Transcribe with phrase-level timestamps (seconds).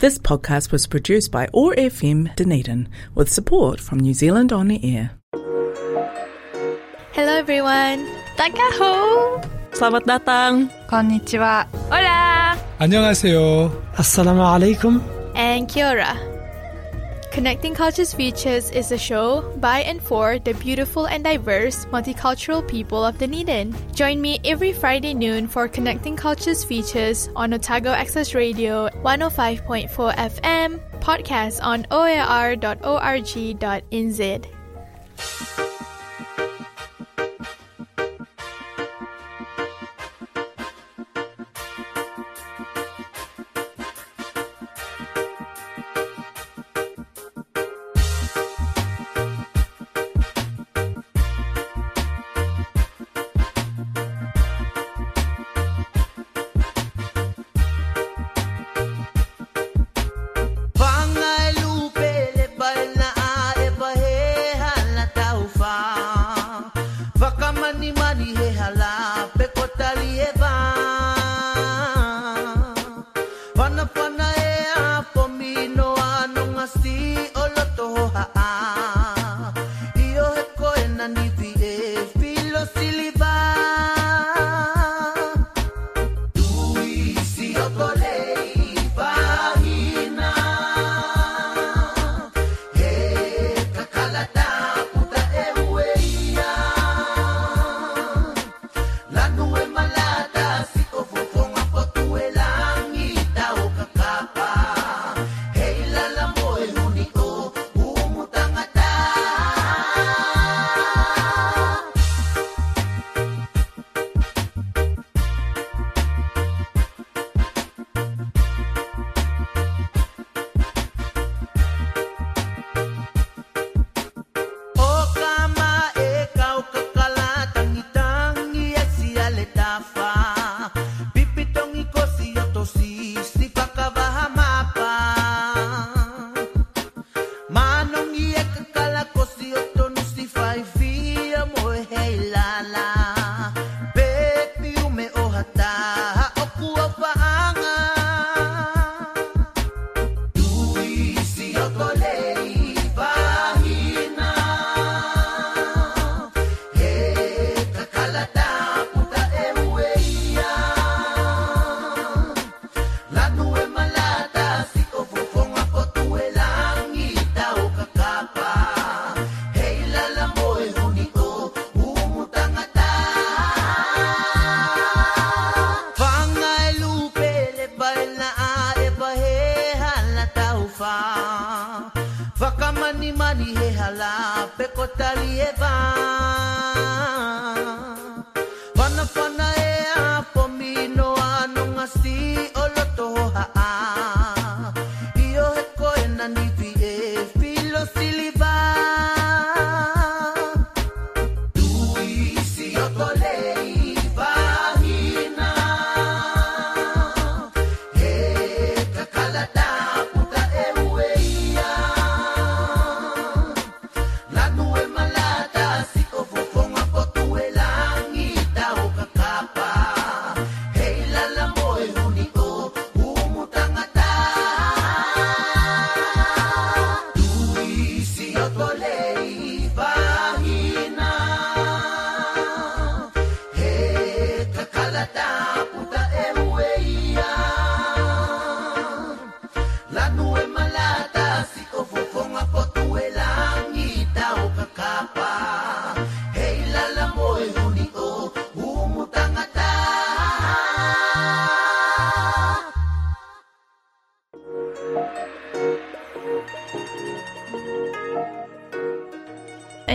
[0.00, 4.79] This podcast was produced by OAR FM Dunedin with support from New Zealand On the
[4.81, 5.11] Air.
[7.13, 8.07] Hello everyone.
[8.33, 9.37] Takaho.
[9.77, 10.71] Selamat datang.
[10.89, 11.67] Konnichiwa.
[11.93, 12.57] Hola.
[12.81, 13.69] 안녕하세요.
[13.93, 15.03] Assalamu alaikum.
[15.35, 16.17] And kia ora.
[17.31, 23.05] Connecting Cultures Features is a show by and for the beautiful and diverse multicultural people
[23.05, 23.73] of Dunedin.
[23.95, 30.79] Join me every Friday noon for Connecting Cultures Features on Otago Access Radio 105.4 FM,
[30.99, 32.81] podcast on oar.org.nz.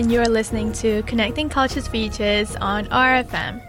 [0.06, 3.61] And you're listening to Connecting Cultures Features on RFM.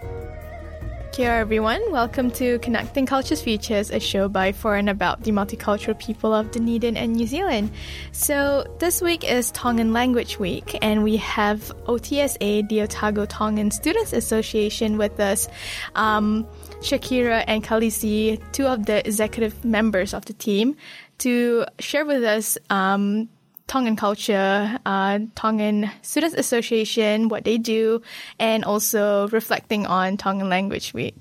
[1.10, 1.82] Kia everyone.
[1.90, 6.52] Welcome to Connecting Cultures Features, a show by for and about the multicultural people of
[6.52, 7.72] Dunedin and New Zealand.
[8.12, 14.12] So, this week is Tongan Language Week, and we have OTSA, the Otago Tongan Students
[14.12, 15.48] Association, with us.
[15.96, 16.46] Um,
[16.82, 20.76] Shakira and Kalisi, two of the executive members of the team,
[21.18, 23.28] to share with us um,
[23.68, 28.02] Tongan culture, uh, Tongan Students Association, what they do,
[28.38, 31.14] and also reflecting on Tongan Language Week.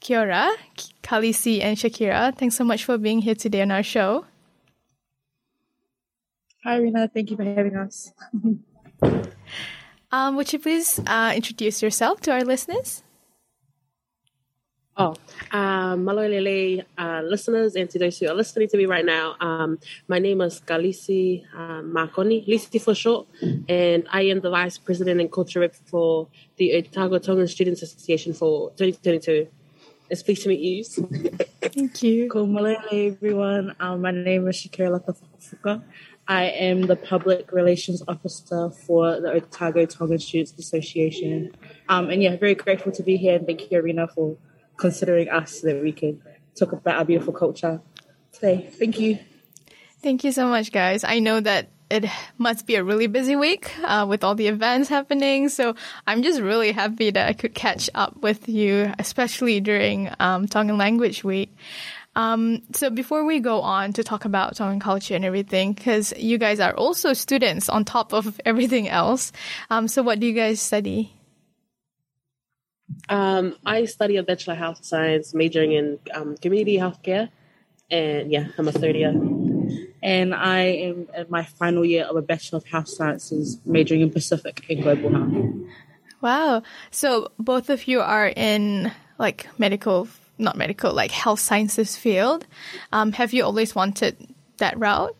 [0.00, 0.50] Kia ora,
[1.02, 4.26] Kalisi, and Shakira, thanks so much for being here today on our show.
[6.64, 7.08] Hi, Rina.
[7.08, 8.12] Thank you for having us.
[10.12, 13.02] um, would you please uh, introduce yourself to our listeners?
[14.94, 15.14] Oh,
[15.52, 19.78] um, Malolele uh, listeners and to those who are listening to me right now, um,
[20.06, 23.26] my name is Galisi uh, Makoni, Lisi for short,
[23.70, 28.34] and I am the Vice President and Culture Rep for the Otago Tongan Students Association
[28.34, 29.48] for 2022.
[30.10, 30.84] It's pleased to meet you.
[30.84, 32.28] Thank you.
[32.30, 33.74] Cool, Malele, everyone.
[33.80, 35.82] Um, my name is Shakira Latafuka.
[36.28, 41.56] I am the Public Relations Officer for the Otago Tongan Students Association.
[41.88, 44.36] Um, and yeah, very grateful to be here and thank you, Arena, for
[44.76, 46.20] considering us so that we can
[46.54, 47.80] talk about our beautiful culture
[48.32, 48.68] today.
[48.72, 49.18] Thank you.
[50.02, 51.04] Thank you so much, guys.
[51.04, 52.06] I know that it
[52.38, 55.50] must be a really busy week uh, with all the events happening.
[55.50, 55.76] So
[56.06, 60.78] I'm just really happy that I could catch up with you, especially during um, Tongan
[60.78, 61.54] Language Week.
[62.16, 66.38] Um, so before we go on to talk about Tongan culture and everything, because you
[66.38, 69.30] guys are also students on top of everything else.
[69.70, 71.12] Um, so what do you guys study?
[73.08, 77.30] Um, I study a Bachelor of Health Science, majoring in um, community healthcare.
[77.90, 79.10] And yeah, I'm a third year.
[80.02, 84.10] And I am in my final year of a Bachelor of Health Sciences, majoring in
[84.10, 85.72] Pacific and Global Health.
[86.20, 86.62] Wow.
[86.90, 90.08] So both of you are in like medical,
[90.38, 92.46] not medical, like health sciences field.
[92.92, 95.16] Um, have you always wanted that route?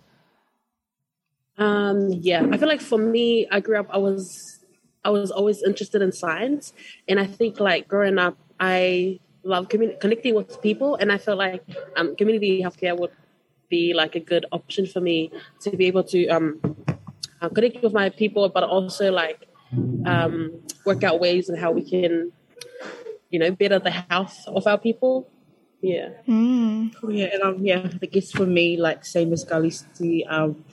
[1.58, 4.58] Um, yeah, I feel like for me, I grew up, I was
[5.04, 6.72] I was always interested in science,
[7.08, 11.38] and I think like growing up, I love commun- connecting with people, and I felt
[11.38, 11.64] like
[11.96, 13.10] um, community healthcare would
[13.68, 16.60] be like a good option for me to be able to um,
[17.40, 19.48] uh, connect with my people, but also like
[20.06, 22.30] um, work out ways and how we can,
[23.30, 25.28] you know, better the health of our people.
[25.80, 26.10] Yeah.
[26.28, 26.94] Mm.
[26.94, 30.64] Cool, yeah, and um, yeah, I guess for me, like same as Galisi, um,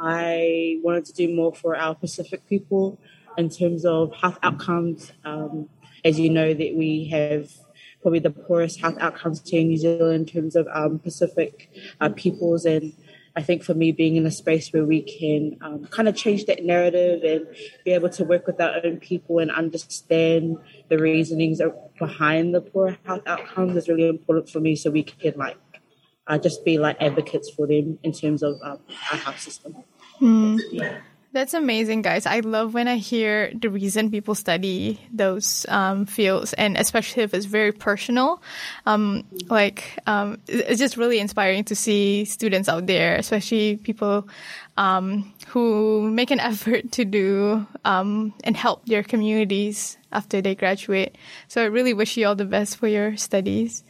[0.00, 2.98] I wanted to do more for our Pacific people
[3.36, 5.12] in terms of health outcomes.
[5.24, 5.68] Um,
[6.04, 7.50] as you know, that we have
[8.00, 11.68] probably the poorest health outcomes here in New Zealand in terms of um, Pacific
[12.00, 12.64] uh, peoples.
[12.64, 12.92] And
[13.34, 16.46] I think for me, being in a space where we can um, kind of change
[16.46, 17.46] that narrative and
[17.84, 20.56] be able to work with our own people and understand
[20.88, 21.60] the reasonings
[21.98, 25.56] behind the poor health outcomes is really important for me so we can like
[26.28, 28.78] uh, just be like advocates for them in terms of um,
[29.10, 29.76] our health system.
[30.20, 30.60] Mm.
[30.70, 30.98] Yeah.
[31.36, 32.24] That's amazing, guys.
[32.24, 37.34] I love when I hear the reason people study those um, fields, and especially if
[37.34, 38.40] it's very personal.
[38.86, 44.26] Um, like, um, it's just really inspiring to see students out there, especially people
[44.78, 51.16] um, who make an effort to do um, and help their communities after they graduate.
[51.48, 53.84] So I really wish you all the best for your studies.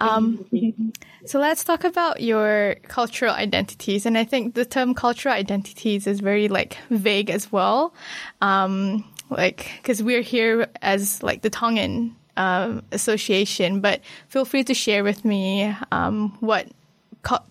[0.00, 0.44] Um,
[1.26, 6.20] so let's talk about your cultural identities, and I think the term cultural identities is
[6.20, 7.94] very like vague as well,
[8.40, 14.74] um, like because we're here as like the Tongan uh, association, but feel free to
[14.74, 16.68] share with me um, what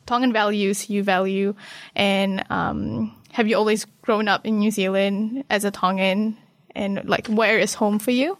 [0.05, 1.53] Tongan values you value,
[1.95, 6.37] and um, have you always grown up in New Zealand as a Tongan,
[6.75, 8.37] and like where is home for you?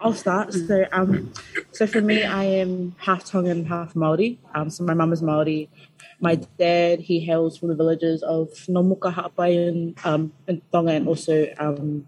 [0.00, 0.52] I'll start.
[0.52, 1.32] So, um,
[1.72, 4.38] so for me, I am half Tongan, half Maori.
[4.54, 5.68] Um, so my mum is Maori.
[6.20, 11.08] My dad, he hails from the villages of Nomuka Ha'apai in, um, in Tonga and
[11.08, 12.06] also um,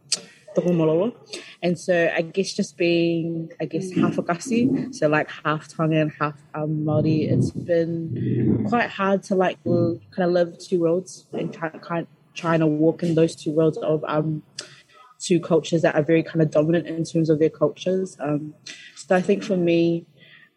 [0.54, 1.14] Tokomoloa.
[1.62, 6.34] And so I guess just being, I guess, half Akasi, so like half Tongan, half
[6.54, 11.74] um, Maori, it's been quite hard to like kind of live two worlds and kind
[11.74, 14.42] of trying to walk in those two worlds of um,
[15.24, 18.16] two cultures that are very kind of dominant in terms of their cultures.
[18.20, 18.54] Um,
[18.96, 20.06] so I think for me,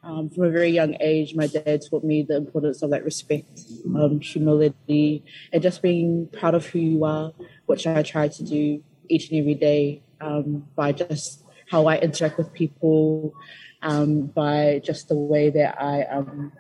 [0.04, 3.62] um, from a very young age, my dad taught me the importance of like respect,
[3.96, 7.34] um, humility, and just being proud of who you are,
[7.66, 12.38] which I try to do each and every day um, by just how I interact
[12.38, 13.34] with people,
[13.82, 16.52] um, by just the way that I um,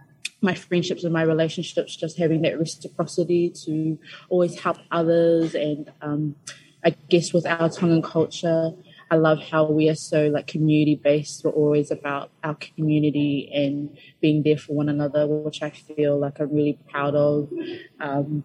[0.41, 3.97] my friendships and my relationships, just having that reciprocity to
[4.29, 6.35] always help others and um,
[6.84, 8.72] I guess with our Tongan culture,
[9.10, 11.43] I love how we are so like community based.
[11.43, 16.39] We're always about our community and being there for one another, which I feel like
[16.39, 17.51] I'm really proud of.
[18.00, 18.43] Um,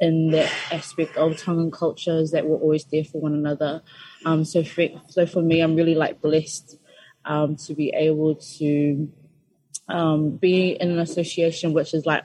[0.00, 3.82] in that aspect of Tongan culture is that we're always there for one another.
[4.24, 6.78] Um, so for, so for me, I'm really like blessed
[7.24, 9.10] um, to be able to
[9.88, 12.24] um, be in an association which is like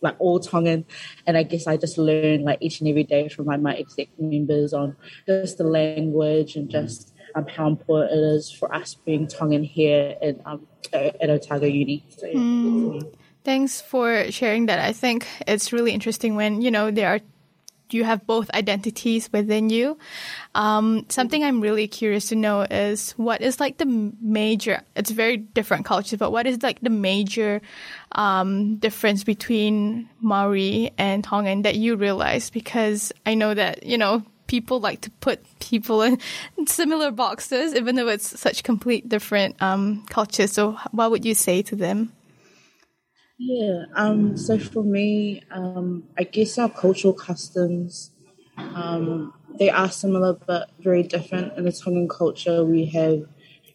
[0.00, 0.84] like all Tongan.
[1.26, 4.08] And I guess I just learn like each and every day from like my exec
[4.18, 9.26] members on just the language and just um, how important it is for us being
[9.26, 12.04] Tongan here in, um, at Otago Uni.
[12.16, 13.14] So, mm.
[13.44, 14.78] Thanks for sharing that.
[14.78, 17.20] I think it's really interesting when, you know, there are
[17.94, 19.98] you have both identities within you.
[20.54, 25.36] Um, something I'm really curious to know is what is like the major, it's very
[25.36, 27.60] different cultures, but what is like the major
[28.12, 32.50] um, difference between Maori and Tongan that you realize?
[32.50, 36.18] Because I know that, you know, people like to put people in
[36.66, 40.52] similar boxes, even though it's such complete different um, cultures.
[40.52, 42.12] So, what would you say to them?
[43.42, 43.86] Yeah.
[43.94, 48.10] Um, so for me, um, I guess our cultural customs,
[48.58, 51.56] um, they are similar but very different.
[51.56, 53.24] In the Tongan culture, we have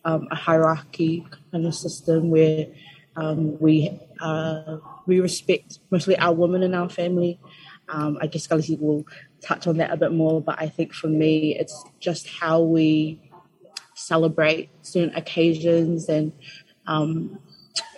[0.06, 2.68] um, a hierarchy kind of system where
[3.16, 7.40] um, we uh, we respect mostly our women in our family.
[7.90, 9.04] Um, I guess Kalisi will
[9.42, 13.20] touch on that a bit more, but I think for me, it's just how we
[13.96, 16.34] celebrate certain occasions and
[16.86, 17.40] um,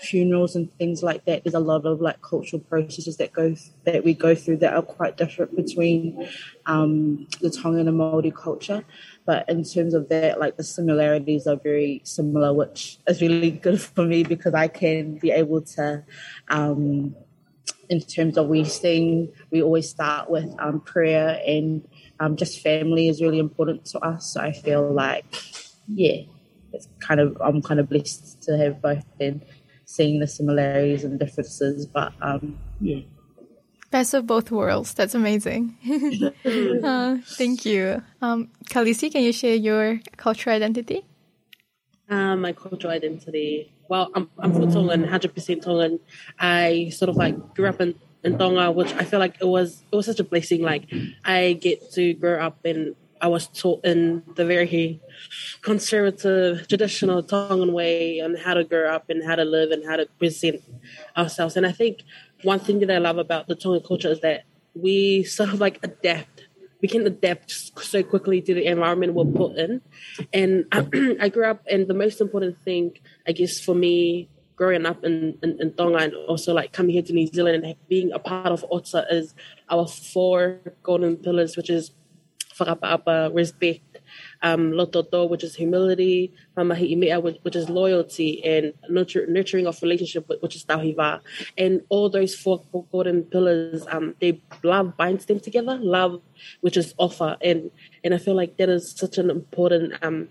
[0.01, 4.03] funerals and things like that, there's a lot of like cultural processes that go that
[4.03, 6.29] we go through that are quite different between
[6.65, 8.83] um, the Tongan and Maori culture.
[9.25, 13.81] But in terms of that, like the similarities are very similar, which is really good
[13.81, 16.03] for me because I can be able to.
[16.49, 17.15] Um,
[17.89, 21.87] in terms of we sing, we always start with um, prayer and
[22.19, 24.33] um, just family is really important to us.
[24.33, 25.23] So I feel like,
[25.87, 26.23] yeah,
[26.73, 29.43] it's kind of I'm kind of blessed to have both and
[29.87, 31.87] seeing the similarities and differences.
[31.87, 33.01] But um, yeah.
[33.89, 34.93] Best of both worlds.
[34.93, 35.77] That's amazing.
[36.83, 38.03] uh, thank you.
[38.21, 41.05] Um, Kalisi, can you share your cultural identity?
[42.09, 43.73] Um, my cultural identity.
[43.89, 45.99] Well, I'm, I'm from Tongan, 100% Tongan.
[46.37, 49.83] I sort of like grew up in, in Tonga, which I feel like it was
[49.89, 50.61] it was such a blessing.
[50.61, 50.83] Like
[51.23, 55.01] I get to grow up in I was taught in the very
[55.61, 59.97] conservative, traditional Tongan way on how to grow up and how to live and how
[59.97, 60.61] to present
[61.15, 61.55] ourselves.
[61.57, 62.03] And I think
[62.43, 64.43] one thing that I love about the Tongan culture is that
[64.73, 66.47] we sort of like adapt.
[66.81, 69.81] We can adapt so quickly to the environment we're put in.
[70.31, 70.87] And I,
[71.21, 72.97] I grew up, and the most important thing,
[73.27, 77.03] I guess, for me growing up in, in, in, Tonga and also like coming here
[77.03, 79.35] to New Zealand and being a part of OTSA is
[79.69, 81.91] our four golden pillars, which is
[82.57, 83.99] faka'apa'apa, respect,
[84.41, 90.29] um, lototo, which is humility, mamahi'imea, which, which is loyalty, and nurture, nurturing of relationship,
[90.41, 91.21] which is tauhiva.
[91.57, 95.77] And all those four golden pillars, um, they love binds them together.
[95.77, 96.21] Love,
[96.61, 97.71] which is 'ofa, and
[98.03, 100.29] and I feel like that is such an important, um,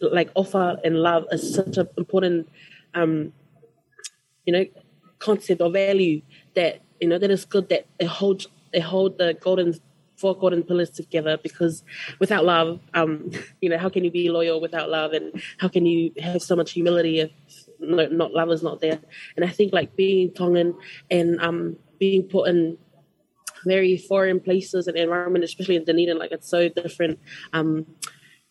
[0.00, 2.48] like 'ofa and love is such an important,
[2.94, 3.32] um,
[4.46, 4.64] you know,
[5.18, 6.20] concept or value
[6.54, 9.74] that you know that is good that it holds it hold the golden
[10.16, 11.82] four golden pillars together because
[12.18, 13.30] without love, um,
[13.60, 15.12] you know, how can you be loyal without love?
[15.12, 17.30] And how can you have so much humility if
[17.80, 19.00] no, not love is not there?
[19.36, 20.74] And I think like being Tongan
[21.10, 22.78] and um, being put in
[23.64, 27.18] very foreign places and environment, especially in Dunedin, like it's so different.
[27.52, 27.86] Um,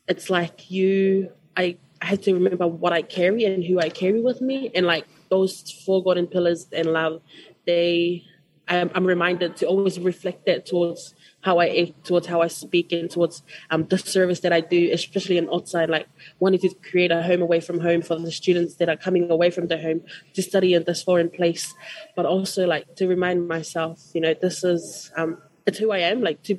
[0.07, 4.21] it's like you, I, I had to remember what I carry and who I carry
[4.21, 7.21] with me, and like those four golden pillars and love,
[7.65, 8.23] they,
[8.67, 13.09] I'm reminded to always reflect that towards how I act, towards how I speak, and
[13.09, 16.07] towards um, the service that I do, especially in outside, like
[16.39, 19.49] wanting to create a home away from home for the students that are coming away
[19.49, 20.01] from their home
[20.33, 21.73] to study in this foreign place,
[22.15, 26.21] but also like to remind myself, you know, this is um, it's who I am.
[26.21, 26.57] Like to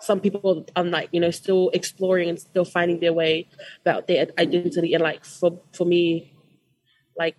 [0.00, 3.48] some people, I'm like you know still exploring and still finding their way
[3.82, 6.34] about their identity, and like for for me,
[7.16, 7.36] like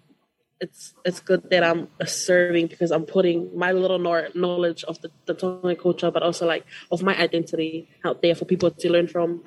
[0.61, 5.33] it's it's good that I'm serving because I'm putting my little knowledge of the, the
[5.33, 9.43] Tongan culture, but also like of my identity out there for people to learn from.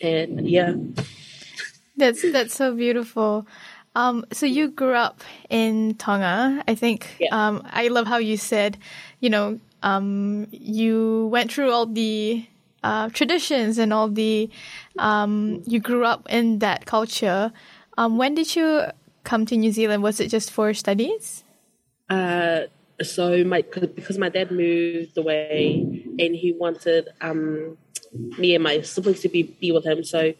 [0.00, 0.74] And yeah,
[1.96, 3.46] that's that's so beautiful.
[3.94, 6.64] Um, so you grew up in Tonga.
[6.66, 7.28] I think yeah.
[7.32, 8.78] um, I love how you said,
[9.18, 12.46] you know, um, you went through all the
[12.82, 14.48] uh, traditions and all the
[14.98, 17.52] um, you grew up in that culture.
[17.98, 18.86] Um, when did you
[19.24, 20.02] come to New Zealand?
[20.02, 21.44] Was it just for studies?
[22.08, 22.62] Uh,
[23.02, 27.78] so my because my dad moved away and he wanted um,
[28.12, 30.04] me and my siblings to be, be with him.
[30.04, 30.34] So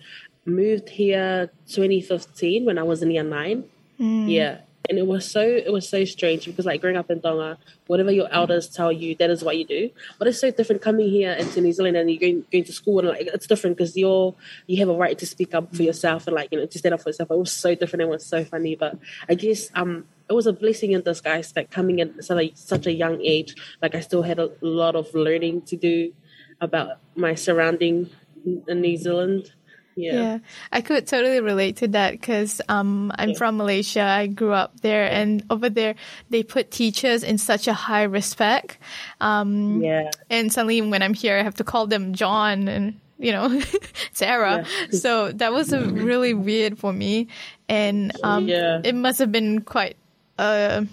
[0.44, 3.64] moved here 2015 when I was in year nine.
[3.98, 4.30] Mm.
[4.30, 4.58] Yeah,
[4.90, 8.10] and it was so it was so strange because like growing up in Tonga, whatever
[8.10, 9.90] your elders tell you, that is what you do.
[10.18, 12.98] But it's so different coming here into New Zealand and you're going, going to school
[12.98, 14.34] and like it's different because you're
[14.66, 16.92] you have a right to speak up for yourself and like you know to stand
[16.92, 17.30] up for yourself.
[17.30, 18.02] It was so different.
[18.02, 21.70] It was so funny, but I guess um it was a blessing in disguise that
[21.70, 25.14] coming at such a, such a young age, like I still had a lot of
[25.14, 26.12] learning to do
[26.60, 28.10] about my surrounding
[28.44, 29.52] in New Zealand
[30.00, 30.14] Yeah.
[30.14, 30.38] Yeah,
[30.72, 33.38] I could totally relate to that because um, I'm Yeah.
[33.38, 34.00] from Malaysia.
[34.02, 35.94] I grew up there, and over there
[36.30, 38.78] they put teachers in such a high respect.
[39.20, 40.10] Um, Yeah.
[40.32, 43.60] and suddenly when I'm here, I have to call them John and you know
[44.16, 44.64] Sarah.
[44.90, 47.28] So that was a really weird for me,
[47.68, 48.80] and um, Yeah.
[48.82, 49.96] it must have been quite
[50.40, 50.86] a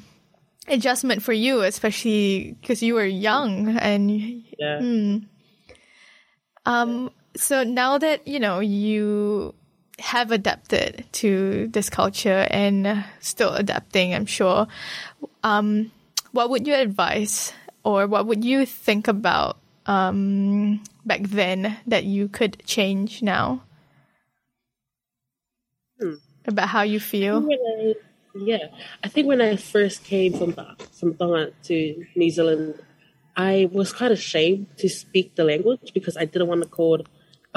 [0.68, 4.12] adjustment for you, especially because you were young and
[4.60, 4.84] Yeah.
[6.66, 9.54] um, so now that you know you
[10.00, 14.68] have adapted to this culture and still adapting, I'm sure.
[15.44, 15.92] Um,
[16.32, 17.54] what would you advise,
[17.84, 23.64] or what would you think about um, back then that you could change now
[26.46, 27.48] about how you feel?
[27.50, 27.96] I,
[28.36, 28.68] yeah,
[29.04, 30.56] I think when I first came from
[30.92, 32.80] from Tonga to New Zealand,
[33.36, 37.02] I was quite ashamed to speak the language because I didn't want to call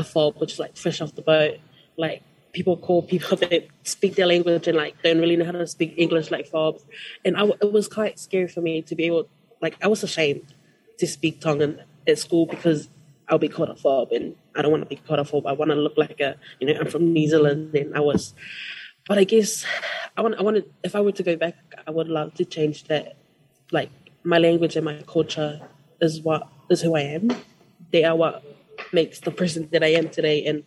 [0.00, 1.59] a fob, which is like fresh off the boat.
[1.97, 5.66] Like people call people that speak their language and like don't really know how to
[5.66, 6.85] speak English like fobs,
[7.25, 9.28] and I, it was quite scary for me to be able,
[9.61, 10.54] like I was ashamed
[10.99, 12.88] to speak Tongan at school because
[13.28, 15.47] I'll be called a fob, and I don't want to be called a fob.
[15.47, 18.35] I want to look like a, you know, I'm from New Zealand, and I was
[19.11, 19.64] but I guess
[20.16, 22.85] I want I wanted if I were to go back, I would love to change
[22.85, 23.16] that.
[23.73, 23.90] Like
[24.23, 25.61] my language and my culture
[26.00, 27.30] is what is who I am.
[27.90, 28.45] They are what
[28.92, 30.64] makes the person that I am today, and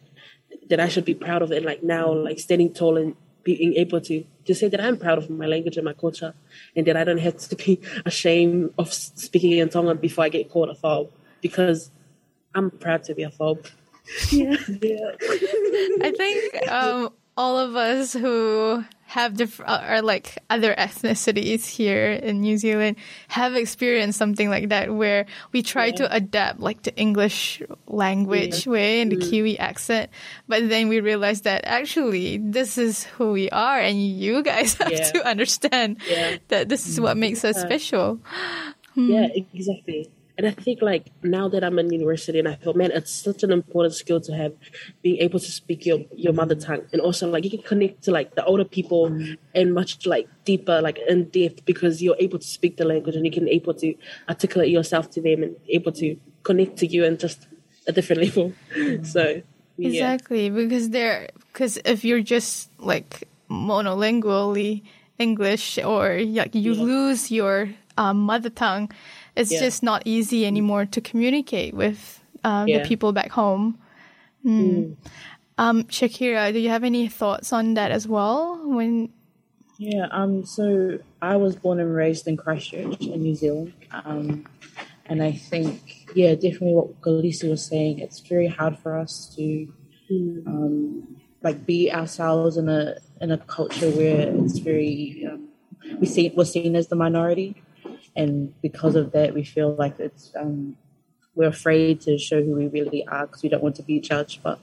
[0.70, 1.52] that I should be proud of.
[1.52, 5.18] And like now, like standing tall and being able to to say that I'm proud
[5.18, 6.34] of my language and my culture,
[6.76, 10.50] and that I don't have to be ashamed of speaking in Tongan before I get
[10.50, 11.12] called a fob
[11.42, 11.92] because
[12.56, 13.66] I'm proud to be a fob.
[14.32, 15.12] Yeah, yeah.
[16.02, 22.12] I think um, all of us who have diff- uh, or like other ethnicities here
[22.14, 26.96] in New Zealand have experienced something like that where we try to adapt like the
[26.98, 29.30] English language way and the mm.
[29.30, 30.10] Kiwi accent,
[30.48, 34.92] but then we realize that actually this is who we are, and you guys have
[34.92, 35.12] Yeah.
[35.12, 36.38] to understand Yeah.
[36.48, 38.18] that this is what makes us special.
[38.96, 39.46] Yeah, hmm.
[39.54, 40.10] exactly.
[40.38, 43.44] And I think like now that I'm in university and I feel man, it's such
[43.44, 44.54] an important skill to have
[45.02, 48.12] being able to speak your your mother tongue and also like you can connect to
[48.12, 49.16] like the older people
[49.54, 53.26] and much like deeper, like in depth because you're able to speak the language and
[53.26, 53.94] you can able to
[54.28, 57.48] articulate yourself to them and able to connect to you in just
[57.88, 58.54] a different level.
[59.04, 59.42] So
[59.78, 59.90] yeah.
[59.90, 64.84] Exactly, because they're because if you're just like monolingually
[65.18, 68.92] English or like you lose your um, mother tongue,
[69.36, 69.60] it's Yeah.
[69.60, 72.80] just not easy anymore to communicate with uh, Yeah.
[72.82, 73.78] the people back home.
[74.44, 74.94] Hmm.
[75.58, 78.60] Um, Shakira, do you have any thoughts on that as well?
[78.66, 79.10] When
[79.78, 83.74] Yeah, um, so I was born and raised in Christchurch in New Zealand.
[83.92, 84.46] Um,
[85.08, 89.68] and I think, yeah, definitely what Galisi was saying, it's very hard for us to
[90.46, 95.48] um, like be ourselves in a in a culture where it's very um,
[96.00, 97.63] we see we're seen as the minority,
[98.16, 100.78] and because of that, we feel like it's um,
[101.36, 104.44] we're afraid to show who we really are because we don't want to be judged.
[104.44, 104.60] But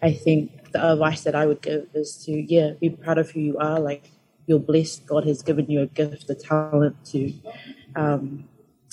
[0.00, 3.40] I think the advice that I would give is to yeah, be proud of who
[3.40, 3.80] you are.
[3.80, 4.10] Like
[4.46, 5.06] you're blessed.
[5.06, 7.32] God has given you a gift, a talent to
[7.96, 8.48] um,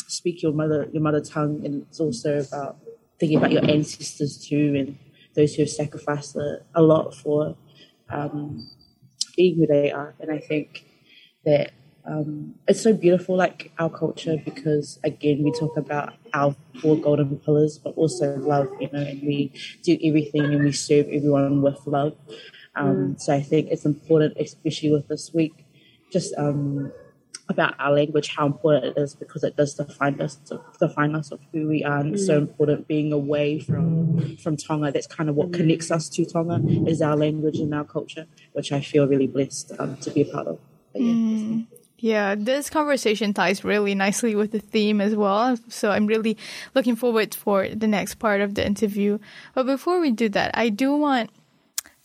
[0.08, 2.78] speak your mother your mother tongue, and it's also about
[3.20, 4.98] thinking about your ancestors too, and
[5.36, 7.56] those who have sacrificed a, a lot for
[8.10, 8.68] um,
[9.36, 10.16] being who they are.
[10.20, 10.86] And I think
[11.46, 11.72] that
[12.06, 17.38] um, it's so beautiful, like our culture, because again, we talk about our four golden
[17.40, 19.52] pillars, but also love, you know, and we
[19.84, 22.16] do everything and we serve everyone with love.
[22.76, 25.66] Um, So I think it's important, especially with this week,
[26.12, 26.92] just um,
[27.50, 30.40] about our language, how important it is because it does define us,
[30.80, 34.92] define us of who we are, and it's so important being away from from Tonga.
[34.92, 38.72] That's kind of what connects us to Tonga is our language and our culture, which
[38.72, 40.60] I feel really blessed um, to be a part of.
[40.94, 41.62] But yeah.
[42.02, 45.56] Yeah, this conversation ties really nicely with the theme as well.
[45.70, 46.36] So I'm really
[46.74, 49.20] looking forward for the next part of the interview.
[49.54, 51.30] But before we do that, I do want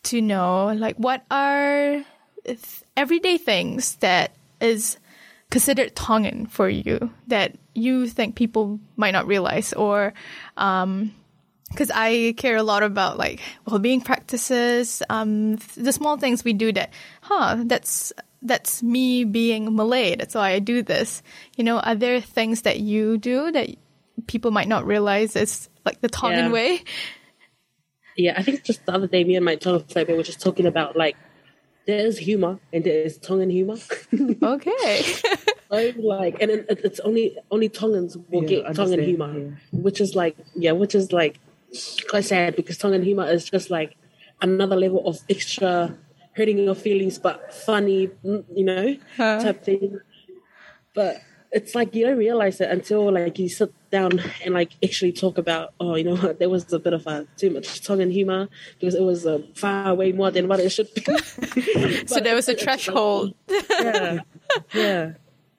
[0.05, 2.05] to know like what are
[2.95, 4.99] everyday things that is
[5.51, 10.13] considered Tongan for you that you think people might not realize or
[10.57, 11.13] um
[11.71, 16.71] because I care a lot about like well-being practices, um, the small things we do
[16.73, 16.91] that,
[17.23, 18.13] huh, that's
[18.47, 20.17] that's me being Malay.
[20.17, 21.23] That's why I do this.
[21.57, 23.71] You know, are there things that you do that
[24.27, 26.53] people might not realize is like the Tongan Yeah.
[26.53, 26.83] way?
[28.17, 30.67] Yeah, I think just the other day, me and my Tongan flavor were just talking
[30.67, 31.17] about like
[31.87, 33.77] there is humor and there is Tongan humor.
[34.43, 35.03] Okay.
[35.71, 39.81] so, like, and it, it's only only Tongans will Yeah, get Tongan understand, humor, yeah.
[39.81, 41.39] which is like, yeah, which is like
[42.09, 43.97] quite sad because Tongan humor is just like
[44.41, 45.97] another level of extra
[46.37, 49.41] hurting your feelings, but funny, mm, you know, Huh.
[49.43, 49.99] type thing.
[50.95, 51.23] But
[51.53, 55.39] it's like you don't realize it until like you sit down and like actually talk
[55.39, 58.49] about, oh, you know what, there was a bit of a too much Tongan humor
[58.79, 61.05] because it was uh, far way more than what it should be.
[62.07, 63.35] So there was a threshold.
[63.49, 64.19] yeah,
[64.75, 65.13] yeah.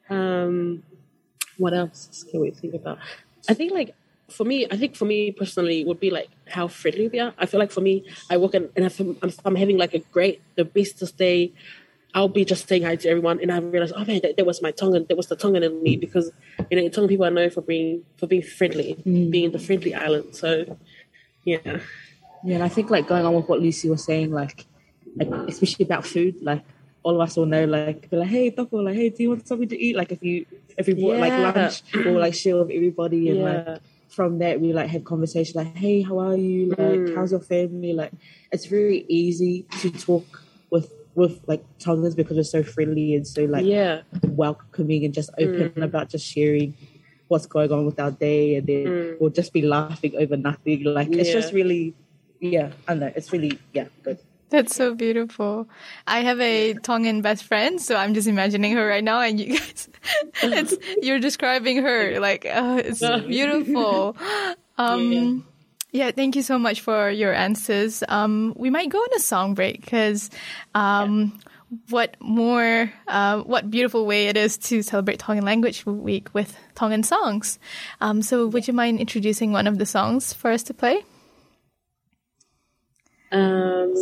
[0.10, 0.84] Um,
[1.58, 3.00] what else can we think about?
[3.50, 3.96] I think like
[4.30, 7.34] for me, I think for me personally would be like how friendly we are.
[7.38, 8.86] I feel like for me, I walk in and
[9.22, 11.54] I'm, I'm having like a great, the bestest day,
[12.13, 14.62] I'll be just saying hi to everyone, and I realize, oh man, that, that was
[14.62, 16.32] my Tongan, that was the Tongan in me because
[16.72, 19.30] you know Tongan people are known for being for being friendly, mm.
[19.30, 20.36] being the friendly island.
[20.36, 20.78] So
[21.44, 21.80] yeah,
[22.44, 24.66] Yeah, and I think like going on with what Lucy was saying, like,
[25.16, 26.63] like especially about food, like
[27.04, 29.48] all of us will know, like, be like, hey, Toko, like, hey, do you want
[29.48, 29.96] something to eat?
[29.96, 30.46] Like, if you
[30.78, 33.63] if you brought like lunch, we'll like share with everybody, and Yeah.
[33.68, 36.70] like from that we like have conversation, like, hey, how are you?
[36.78, 37.15] Like, Mm.
[37.15, 37.93] how's your family?
[37.93, 38.12] Like,
[38.52, 40.26] it's very easy to talk
[40.72, 45.32] with with like Tongans because we're so friendly and so like yeah, welcoming and just
[45.39, 46.76] open about just sharing
[47.28, 49.20] what's going on with our day and then Mm.
[49.20, 51.93] we'll just be laughing over nothing like it's just really
[52.39, 55.67] yeah i know it's really yeah good That's so beautiful.
[56.05, 59.57] I have a Tongan best friend, so I'm just imagining her right now, and you
[59.60, 59.89] guys,
[60.41, 64.15] it's you're describing her like uh, it's beautiful.
[64.79, 65.43] Um,
[65.91, 68.03] yeah, thank you so much for your answers.
[68.07, 70.29] Um, we might go on a song break because
[70.75, 71.39] um,
[71.89, 77.01] what more, uh, what beautiful way it is to celebrate Tongan Language Week with Tongan
[77.01, 77.57] songs.
[78.01, 81.03] Um, so, would you mind introducing one of the songs for us to play?
[83.32, 83.94] Um,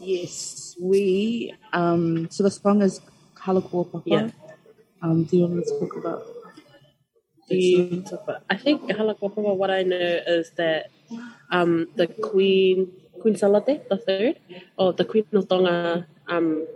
[0.00, 3.00] yes we um so the song is
[3.36, 4.02] Halakua Papa.
[4.06, 4.30] Yeah.
[5.02, 6.22] um do you want to talk about
[7.48, 8.42] Do you talk about?
[8.48, 10.90] I think Halakopapa, what I know is that
[11.50, 12.90] um, the Queen,
[13.20, 14.38] Queen Salote, the third,
[14.76, 16.66] or the Queen of Tonga, um,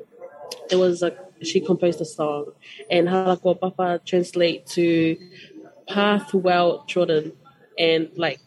[0.69, 2.53] there was a, she composed a song,
[2.91, 5.17] and Halakua Papa translate to
[5.89, 7.33] path well trodden,
[7.79, 8.41] and like,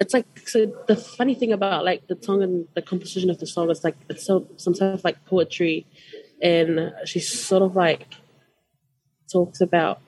[0.00, 3.70] it's like, so the funny thing about like the Tongan, the composition of the song
[3.70, 5.86] is like, it's so, some type of like poetry,
[6.42, 8.06] and she sort of like
[9.32, 10.00] talks about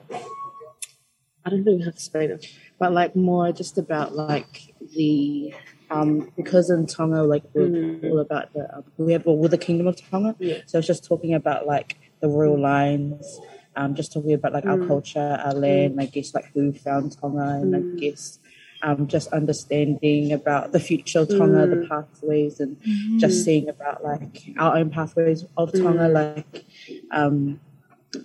[1.45, 2.45] I don't know how to explain it.
[2.79, 5.53] but like more just about like the
[5.91, 8.09] um because in Tonga like we're Mm.
[8.11, 10.57] all about the um, we have well, the kingdom of Tonga Yeah.
[10.65, 13.39] so it's just talking about like the royal lines
[13.75, 14.87] um just talking about like our Mm.
[14.87, 17.97] culture our land I guess like who found Tonga and Mm.
[17.97, 18.39] I guess
[18.83, 21.89] um just understanding about the future of Tonga the Mm.
[21.89, 22.77] pathways and
[23.17, 26.13] just seeing about like our own pathways of Tonga Mm.
[26.19, 26.65] like
[27.11, 27.59] um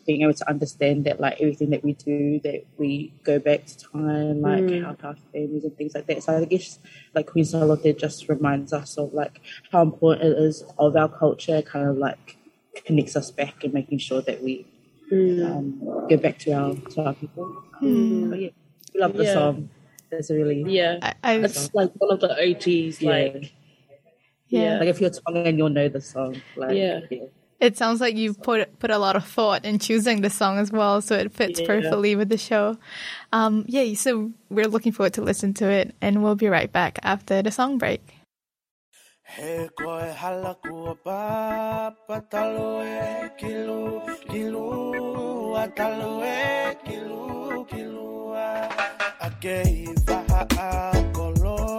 [0.06, 2.90] being able to understand that like everything that we do that we
[3.24, 4.86] go back to time like Mm.
[4.86, 6.78] our past families and things like that so i guess
[7.14, 9.40] like queen charlotte just reminds us of like
[9.72, 12.36] how important it is of our culture kind of like
[12.84, 14.66] connects us back and making sure that we
[15.10, 15.40] Mm.
[15.46, 15.66] um,
[16.10, 17.46] give back to our to our people
[17.80, 18.50] um, but yeah
[18.92, 19.32] we love the Yeah.
[19.32, 19.70] song
[20.10, 23.00] it's really Yeah, I, I it's like one of the OGs.
[23.00, 23.10] Yeah.
[23.10, 23.52] Like,
[24.48, 24.78] yeah.
[24.78, 27.00] like if you're Tongan you'll know the song like Yeah.
[27.60, 30.70] It sounds like you've put put a lot of thought in choosing the song as
[30.70, 31.66] well, so it fits Yeah.
[31.66, 32.78] perfectly with the show.
[33.32, 37.00] Um, yeah, so we're looking forward to listen to it, and we'll be right back
[37.02, 38.00] after the song break.
[39.26, 48.97] He koe hala kua papa talo e kilu kilu a talo e kilu kilu a
[49.38, 51.78] a ke i waha a kolo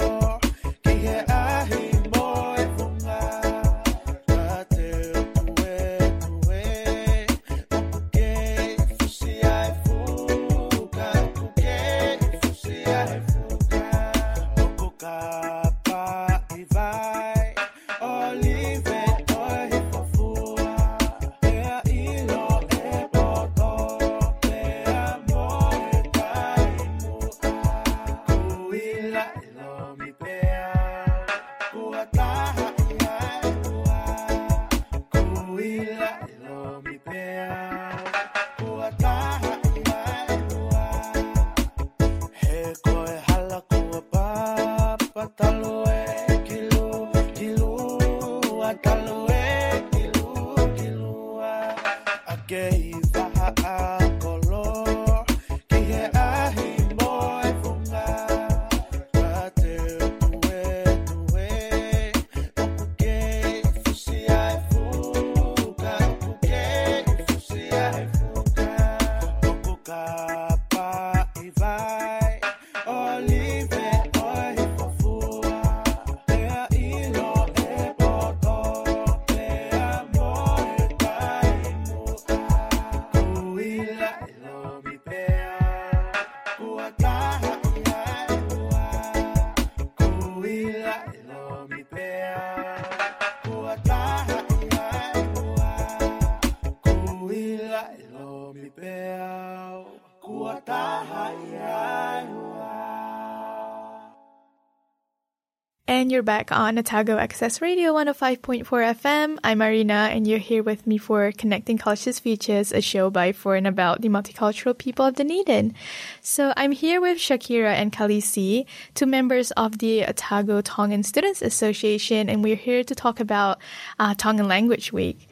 [106.19, 109.39] you're back on Otago Access Radio 105.4 FM.
[109.41, 113.55] I'm Marina, and you're here with me for Connecting Cultures Features, a show by, for,
[113.55, 115.73] and about the multicultural people of Dunedin.
[116.19, 122.27] So I'm here with Shakira and Kalisi, two members of the Otago Tongan Students Association,
[122.27, 123.61] and we're here to talk about
[123.97, 125.25] uh, Tongan Language Week.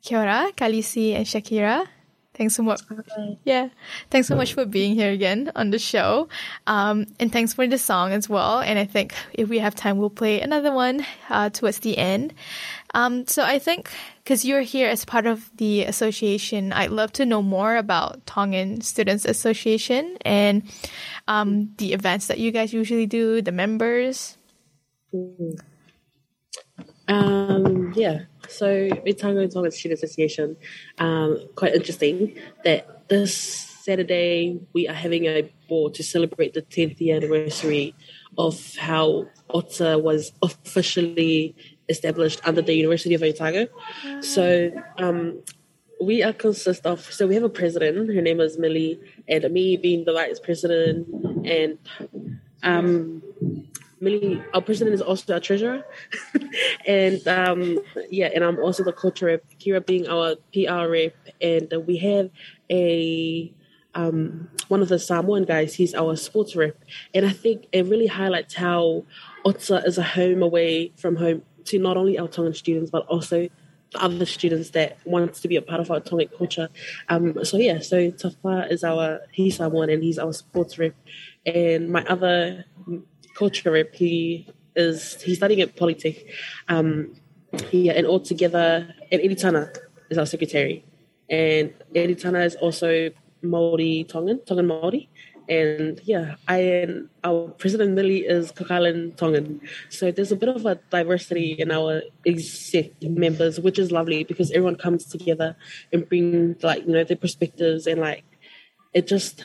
[0.00, 1.86] Kia ora, Kalisi and Shakira.
[2.34, 2.80] Thanks so much.
[3.44, 3.68] Yeah.
[4.10, 6.28] Thanks so much for being here again on the show.
[6.66, 8.58] Um, and thanks for the song as well.
[8.58, 12.34] And I think if we have time, we'll play another one uh, towards the end.
[12.92, 13.90] Um, so I think
[14.22, 18.80] because you're here as part of the association, I'd love to know more about Tongan
[18.80, 20.62] Students Association and
[21.28, 24.36] um, the events that you guys usually do, the members.
[27.08, 28.20] Um, yeah.
[28.48, 30.56] So Tonga Tonga Student Association,
[30.98, 37.14] um, quite interesting that this Saturday we are having a ball to celebrate the 10th
[37.14, 37.94] anniversary
[38.38, 41.54] of how OTSA was officially
[41.88, 43.66] established under the University of Otago.
[44.20, 45.42] So um,
[46.00, 48.14] we are consist of so we have a president.
[48.14, 51.06] Her name is Millie, and me being the vice president,
[51.46, 51.78] and
[52.62, 53.22] um,
[54.04, 55.84] Millie, our president is also our treasurer,
[56.86, 57.78] and um,
[58.10, 59.44] yeah, and I'm also the culture rep.
[59.58, 62.30] Kira being our PR rep, and uh, we have
[62.70, 63.52] a
[63.94, 65.74] um, one of the Samoan guys.
[65.74, 66.76] He's our sports rep,
[67.14, 69.04] and I think it really highlights how
[69.44, 73.48] Otsa is a home away from home to not only our Tongan students but also
[73.94, 76.68] other students that wants to be a part of our Tongan culture.
[77.08, 80.94] Um, so yeah, so Tafa is our he's Samoan and he's our sports rep,
[81.46, 82.64] and my other
[83.34, 86.24] culture rep he is he's studying at Polytech.
[86.68, 87.14] Um,
[87.70, 89.76] yeah, and all together, and Editana
[90.10, 90.84] is our secretary,
[91.30, 93.10] and Editana is also
[93.42, 95.08] Maori Tongan, Tongan Maori.
[95.46, 99.60] And yeah, I and our president Millie is Kakalan Tongan.
[99.90, 104.50] So there's a bit of a diversity in our exec members, which is lovely because
[104.52, 105.54] everyone comes together
[105.92, 108.24] and bring like, you know, their perspectives and like
[108.94, 109.44] it just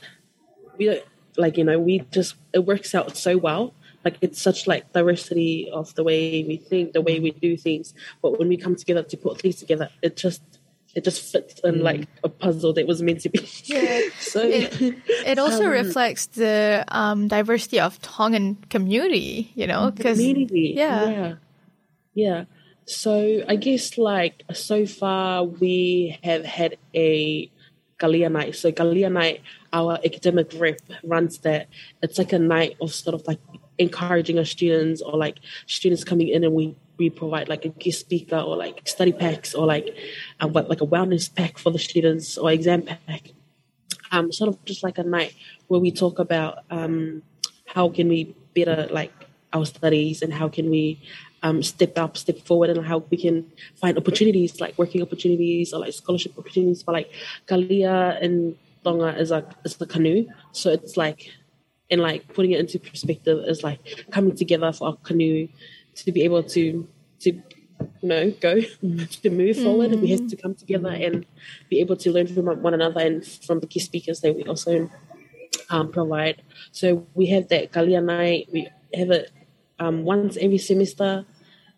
[0.78, 1.04] we don't
[1.38, 3.74] like, you know, we just it works out so well.
[4.06, 7.94] Like it's such like diversity of the way we think, the way we do things.
[8.22, 10.42] But when we come together to put things together, it just
[10.96, 13.48] it just fits in like a puzzle that was meant to be.
[13.66, 14.02] Yeah.
[14.20, 20.18] so It, it also Um, reflects the um, diversity of Tongan community, you know, because
[20.18, 20.74] community.
[20.76, 21.10] yeah.
[21.10, 21.34] yeah,
[22.16, 22.44] yeah.
[22.86, 27.52] So I guess like so far we have had a
[28.00, 28.56] Kalia night.
[28.56, 31.68] So Kalia night, our academic rep runs that.
[32.02, 33.40] It's like a night of sort of like
[33.80, 38.02] encouraging our students or like students coming in and we we provide like a guest
[38.02, 39.96] speaker or like study packs or like
[40.42, 43.32] a, like a wellness pack for the students or exam pack.
[44.12, 45.34] Um, sort of just like a night
[45.68, 47.24] where we talk about um,
[47.66, 49.14] how can we better like
[49.54, 51.00] our studies and how can we
[51.42, 55.80] um, step up, step forward, and how we can find opportunities like working opportunities or
[55.80, 57.10] like scholarship opportunities for like
[57.48, 61.32] Kalia and Tonga is like is the canoe, so it's like
[61.92, 63.80] and like putting it into perspective is like
[64.12, 65.48] coming together for our canoe
[65.96, 66.88] to be able to
[67.20, 67.42] to you
[68.04, 68.62] know go
[69.22, 70.00] to move forward.
[70.02, 71.26] We have to come together and
[71.70, 74.90] be able to learn from one another and from the key speakers that we also
[75.70, 76.42] um, provide.
[76.72, 78.50] So we have that Kalia night.
[78.52, 79.32] We have it
[79.80, 81.26] um, once every semester.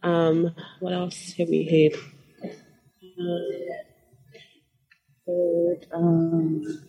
[0.03, 1.93] Um, what else have we had?
[3.19, 3.39] Uh,
[5.93, 6.81] um,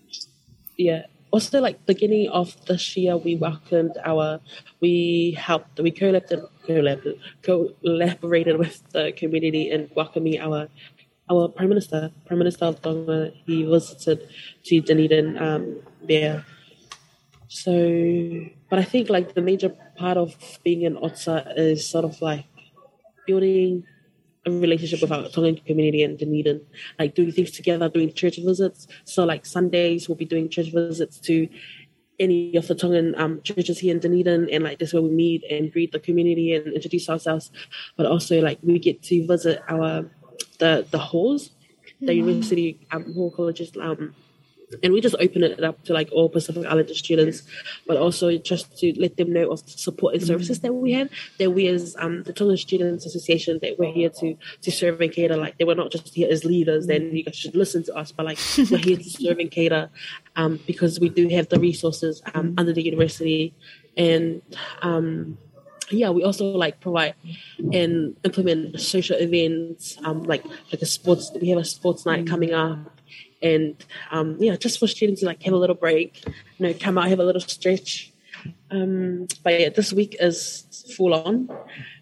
[0.79, 1.03] yeah
[1.33, 4.39] also like beginning of this year we welcomed our
[4.81, 10.69] we helped we collaborated collaborated, with the community in welcoming our
[11.31, 14.29] our prime minister prime minister of Tonga he visited
[14.65, 16.45] to Dunedin um there.
[17.49, 17.73] So
[18.69, 22.45] but I think like the major part of being in Otsa is sort of like
[23.27, 23.85] building
[24.45, 26.61] a relationship with our Tongan community in Dunedin,
[26.99, 28.89] like doing things together, doing church visits.
[29.05, 31.49] So like Sundays, we'll be doing church visits to
[32.19, 35.45] any of the Tongan um, churches here in Dunedin, and like that's where we meet
[35.51, 37.51] and greet the community and introduce ourselves.
[37.97, 40.11] But also like we get to visit our
[40.59, 41.51] the the halls,
[42.01, 43.73] the university um, hall colleges.
[43.81, 44.15] Um,
[44.83, 47.43] and we just open it up to like all Pacific Islander students,
[47.87, 51.09] but also just to let them know of the support and services that we have.
[51.39, 55.13] That we as um, the Tongan Students Association that we're here to to serve and
[55.13, 55.37] cater.
[55.37, 56.87] Like they were not just here as leaders.
[56.87, 58.39] Then you guys should listen to us, but like
[58.71, 59.91] we're here to serve and cater
[60.37, 63.55] um, because we do have the resources um, under the university,
[63.97, 64.43] and
[64.83, 65.39] um,
[65.91, 67.15] yeah, we also like provide
[67.73, 71.31] and implement social events, um, like like a sports.
[71.41, 72.92] We have a sports night coming up,
[73.43, 73.77] and
[74.11, 77.09] um, yeah, just for students to like have a little break, you know, come out,
[77.09, 78.13] have a little stretch,
[78.71, 80.65] Um, but yeah, this week is
[80.97, 81.49] full on.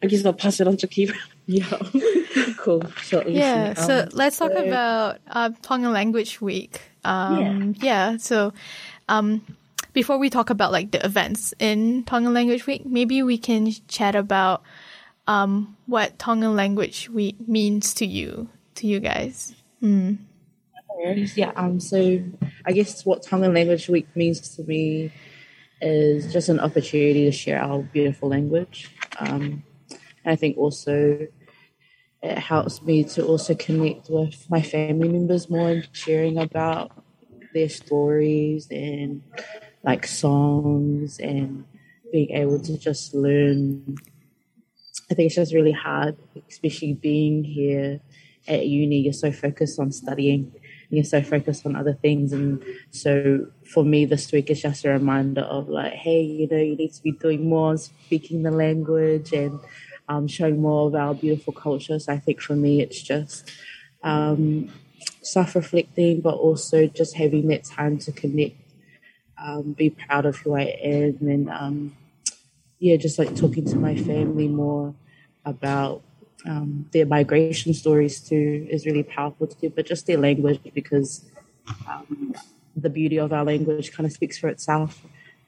[0.02, 1.16] I guess I'll pass it on to Kira.
[1.46, 1.66] Yeah.
[2.58, 2.84] cool.
[3.02, 6.80] So, Yeah, listen, so um, let's talk so- about uh, Tongan Language Week.
[7.02, 8.18] Um, yeah.
[8.18, 8.52] so
[9.08, 9.44] um,
[9.92, 14.14] before we talk about like the events in Tongan Language Week, maybe we can chat
[14.14, 14.62] about
[15.26, 19.52] um, what Tongan Language Week means to you, to you guys.
[21.02, 22.22] Yeah, um, so
[22.66, 25.12] I guess what Tongan Language Week means to me
[25.80, 28.94] is just an opportunity to share our beautiful language.
[29.18, 29.62] Um,
[30.24, 31.26] and I think also
[32.22, 36.92] it helps me to also connect with my family members more and sharing about
[37.54, 39.22] their stories and
[39.82, 41.64] like songs and
[42.12, 43.96] being able to just learn.
[45.10, 46.16] I think it's just really hard,
[46.48, 48.00] especially being here
[48.46, 48.98] at uni.
[48.98, 50.59] You're so focused on studying and
[50.90, 52.32] you're so focused on other things.
[52.32, 56.56] And so for me, this week is just a reminder of like, hey, you know,
[56.56, 59.60] you need to be doing more, speaking the language and
[60.08, 61.98] um, showing more of our beautiful culture.
[62.00, 63.50] So I think for me, it's just
[64.02, 64.70] um,
[65.22, 68.56] self reflecting, but also just having that time to connect,
[69.40, 71.96] um, be proud of who I am, and um,
[72.80, 74.94] yeah, just like talking to my family more
[75.44, 76.02] about
[76.46, 81.24] um, their migration stories too is really powerful too, but just their language because
[81.88, 82.34] um,
[82.76, 85.04] the beauty of our language kind of speaks for itself.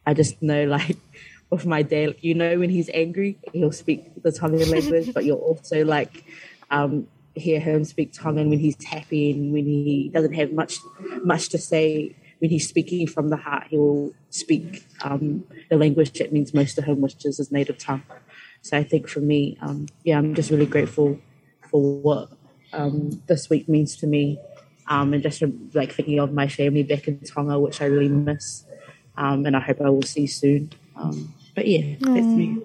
[0.07, 0.97] I just know, like,
[1.51, 5.39] with my dad, you know, when he's angry, he'll speak the Tongan language, but you'll
[5.39, 6.25] also like
[6.71, 10.79] um, hear him speak Tongan when he's happy and when he doesn't have much
[11.25, 12.17] much to say.
[12.39, 16.75] When he's speaking from the heart, he will speak um, the language that means most
[16.75, 18.03] to him, which is his native tongue.
[18.63, 21.19] So I think for me, um, yeah, I'm just really grateful
[21.69, 22.29] for what
[22.73, 24.39] um, this week means to me,
[24.87, 25.43] um, and just
[25.75, 28.65] like thinking of my family back in Tonga, which I really miss,
[29.17, 30.71] um, and I hope I will see soon.
[30.97, 32.59] Um, but yeah, that's me.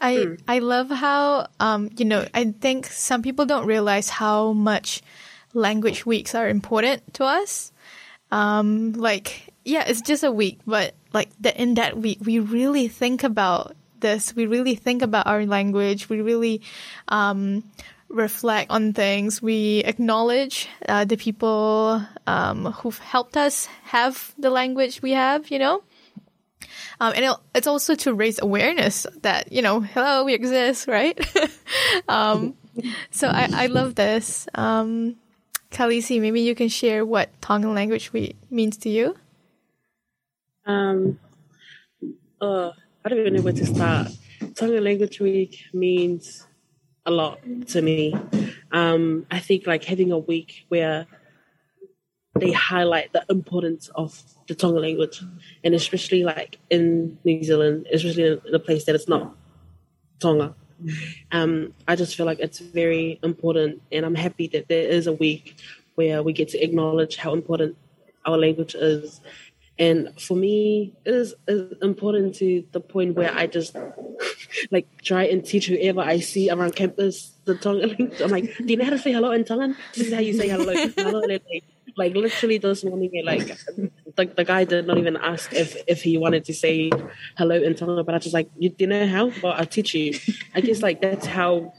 [0.00, 5.02] I I love how um you know I think some people don't realize how much
[5.54, 7.72] language weeks are important to us.
[8.30, 12.88] Um like yeah, it's just a week, but like the in that week we really
[12.88, 14.34] think about this.
[14.34, 16.08] We really think about our language.
[16.08, 16.62] We really
[17.08, 17.64] um
[18.08, 19.42] reflect on things.
[19.42, 25.58] We acknowledge uh, the people um who've helped us have the language we have, you
[25.58, 25.82] know?
[27.00, 31.14] Um, and it- it's also to raise awareness that, you know, hello, we exist, right?
[32.08, 32.54] um,
[33.10, 34.48] so I, I love this.
[34.54, 35.16] Um,
[35.70, 39.16] Khaleesi, maybe you can share what Tongan language we, means to you.
[40.66, 41.18] Um,
[42.40, 42.70] uh,
[43.08, 44.08] I don't even know where to start.
[44.54, 46.46] Tongan Language Week means
[47.06, 48.14] a lot to me.
[48.70, 51.06] Um, I think like having a week where
[52.38, 55.22] they highlight the importance of the Tongan language,
[55.64, 59.34] and especially like in New Zealand, especially in a place that is not
[60.20, 60.54] Tonga.
[61.32, 65.14] Um, I just feel like it's very important, and I'm happy that there is a
[65.14, 65.56] week
[65.94, 67.78] where we get to acknowledge how important
[68.26, 69.22] our language is.
[69.78, 71.34] And for me, it is,
[71.82, 73.76] important to the point where I just
[74.70, 78.20] like try and teach whoever I see around campus the language.
[78.20, 79.76] I'm like, do you know how to say hello in Tongan?
[79.94, 80.74] This is how you say hello.
[80.96, 81.22] hello
[81.96, 83.56] like, literally this morning, like
[84.16, 86.90] the, the guy did not even ask if, if he wanted to say
[87.36, 89.32] hello in Tongan, but I just like, you, do you know how?
[89.42, 90.18] Well, I'll teach you.
[90.54, 91.72] I guess like that's how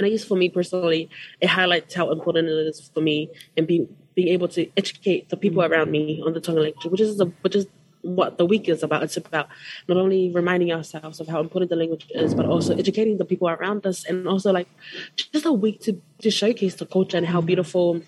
[0.00, 1.10] and I guess for me personally,
[1.42, 5.36] it highlights how important it is for me and being being able to educate the
[5.36, 7.66] people around me on the Tongan language, which is the which is
[8.02, 9.02] what the week is about.
[9.02, 9.48] It's about
[9.88, 13.48] not only reminding ourselves of how important the language is, but also educating the people
[13.48, 14.68] around us, and also like
[15.16, 18.00] just a week to to showcase the culture and how beautiful,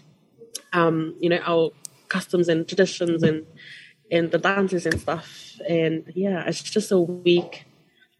[0.72, 1.70] um, you know, our
[2.08, 3.46] customs and traditions and
[4.10, 5.58] and the dances and stuff.
[5.68, 7.64] And yeah, it's just a week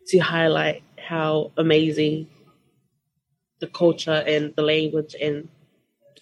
[0.09, 2.29] to highlight how amazing
[3.61, 5.49] the culture and the language and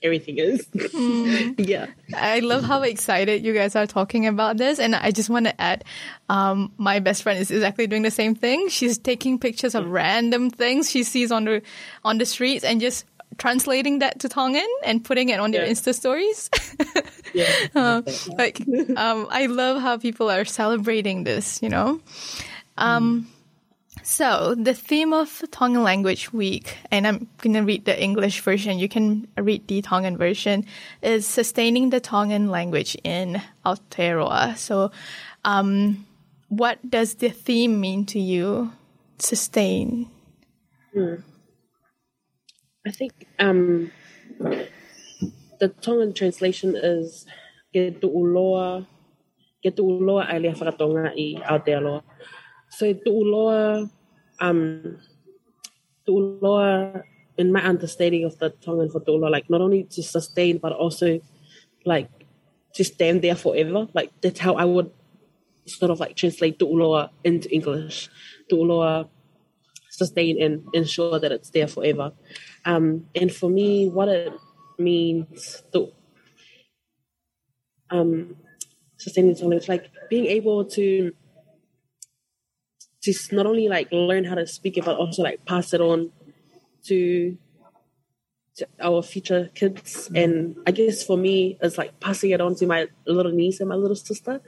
[0.02, 0.66] everything is.
[1.58, 1.86] yeah.
[2.16, 4.78] I love how excited you guys are talking about this.
[4.78, 5.84] And I just want to add,
[6.28, 8.68] um, my best friend is exactly doing the same thing.
[8.68, 11.62] She's taking pictures of random things she sees on the,
[12.04, 13.04] on the streets and just
[13.38, 15.72] translating that to Tongan and putting it on their Yeah.
[15.72, 16.50] Insta stories.
[17.32, 17.46] Yeah.
[17.76, 18.02] Uh,
[18.38, 18.60] like,
[18.96, 22.00] um, I love how people are celebrating this, you know?
[22.76, 23.28] Um,
[24.10, 28.78] so the theme of Tongan Language Week, and I'm going to read the English version.
[28.78, 30.66] You can read the Tongan version.
[31.00, 34.56] Is sustaining the Tongan language in Aotearoa.
[34.58, 34.90] So,
[35.44, 36.06] um,
[36.48, 38.72] what does the theme mean to you?
[39.18, 40.10] Sustain.
[40.92, 41.22] Hmm.
[42.84, 43.92] I think um,
[45.60, 47.26] the Tongan translation is
[47.70, 48.82] Ke tu'uloa,
[49.62, 52.02] ke tu'uloa ai lea fakatonga i Aotearoa.
[52.70, 53.86] so tu'uloa,
[54.40, 54.98] um,
[56.06, 57.02] tu'uloa,
[57.38, 61.20] in my understanding of the Tongan for tu'uloa, like not only to sustain but also
[61.84, 62.08] like
[62.74, 63.88] to stand there forever.
[63.94, 64.90] Like that's how I would
[65.66, 68.08] sort of like translate tu'uloa into English.
[68.50, 69.08] Tu'uloa
[69.90, 72.12] sustain and ensure that it's there forever.
[72.64, 74.32] Um, and for me, what it
[74.78, 75.92] means to
[77.90, 78.36] um,
[78.96, 81.12] sustaining something, it's like being able to
[83.00, 86.12] just not only like learn how to speak it, but also like pass it on
[86.84, 87.36] to
[88.56, 90.10] to our future kids.
[90.14, 93.68] And I guess for me, it's like passing it on to my little niece and
[93.68, 94.40] my little sister.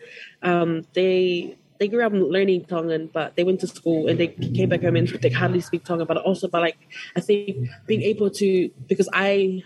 [0.43, 4.69] Um, they they grew up learning Tongan, but they went to school and they came
[4.69, 6.07] back home and they hardly speak Tongan.
[6.07, 6.79] But also, but like
[7.17, 9.65] I think being able to because I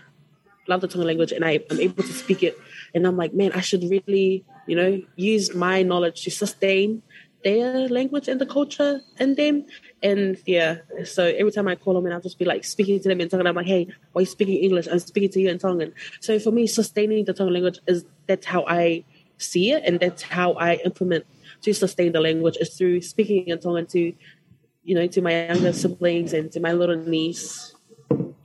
[0.67, 2.57] love the Tongan language and I am able to speak it,
[2.95, 7.03] and I'm like, man, I should really you know use my knowledge to sustain
[7.43, 9.65] their language and the culture and them.
[10.03, 13.09] And yeah, so every time I call them and I'll just be like speaking to
[13.09, 14.87] them in Tongan, I'm like, hey, why are you speaking English?
[14.91, 15.93] I'm speaking to you in Tongan.
[16.19, 19.03] So for me, sustaining the Tongan language is that's how I
[19.37, 21.25] see it and that's how I implement
[21.61, 24.13] to sustain the language is through speaking in Tongan to,
[24.83, 27.73] you know, to my younger siblings and to my little niece.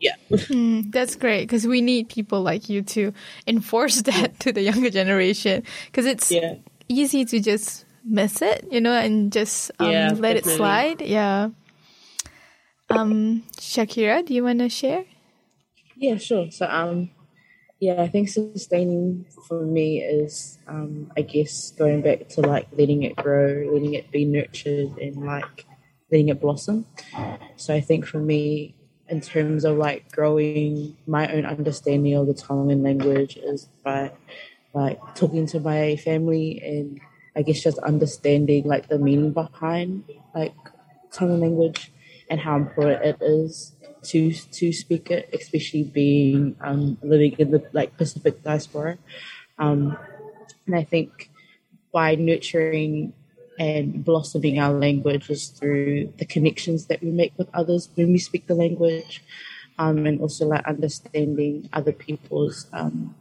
[0.00, 0.16] Yeah.
[0.30, 3.12] Mm, that's great because we need people like you to
[3.46, 6.56] enforce that to the younger generation because it's Yeah.
[6.88, 11.00] easy to just miss it, you know, and just um, Yeah, let it slide.
[11.00, 11.50] Yeah.
[12.90, 15.04] Um, Shakira, do you want to share?
[15.96, 16.50] Yeah, sure.
[16.50, 17.10] So, um,
[17.80, 23.02] yeah, I think sustaining for me is, um, I guess, going back to like letting
[23.02, 25.66] it grow, letting it be nurtured, and like
[26.10, 26.86] letting it blossom.
[27.56, 28.74] So, I think for me,
[29.08, 34.12] in terms of like growing my own understanding of the Tongan language, is by
[34.74, 37.00] like talking to my family and
[37.34, 40.04] I guess just understanding like the meaning behind
[40.34, 40.54] like
[41.12, 41.92] Tongan language
[42.28, 47.64] and how important it is to to speak it, especially being um, living in the
[47.72, 48.98] like Pacific diaspora.
[49.58, 49.96] Um,
[50.66, 51.30] and I think
[51.92, 53.12] by nurturing
[53.58, 58.18] and blossoming our language is through the connections that we make with others when we
[58.18, 59.22] speak the language,
[59.78, 63.14] um, and also like understanding other people's, um,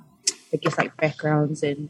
[0.54, 1.90] I guess, like backgrounds and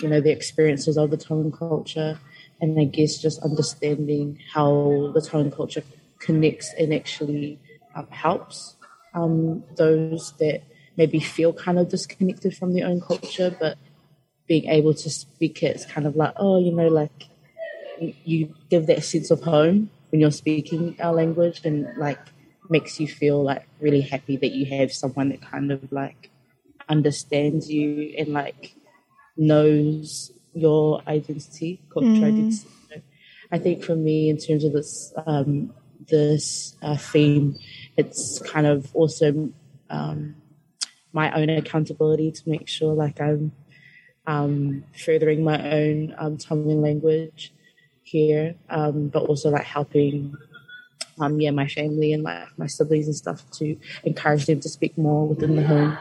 [0.00, 2.18] you know the experiences of the Tongan culture,
[2.60, 5.82] and I guess just understanding how the Tongan culture
[6.18, 7.58] connects and actually
[7.94, 8.76] um, helps
[9.14, 10.62] um, those that
[10.96, 13.76] maybe feel kind of disconnected from their own culture, but
[14.46, 17.28] being able to speak it, it's kind of like, oh, you know, like
[18.00, 22.18] you- you give that sense of home when you're speaking our language and like
[22.70, 26.30] makes you feel like really happy that you have someone that kind of like
[26.88, 28.74] understands you and like
[29.36, 32.68] knows your identity, cultural identity.
[33.50, 35.72] I think for me, in terms of this um,
[36.08, 37.56] this uh, theme,
[37.96, 39.50] it's kind of also
[39.90, 40.36] um,
[41.12, 43.52] my own accountability to make sure like I'm
[44.26, 47.52] um, furthering my own um, Tongan language
[48.02, 50.34] here, um, but also like helping
[51.20, 54.98] um, yeah my family and like my siblings and stuff to encourage them to speak
[54.98, 55.96] more within the home,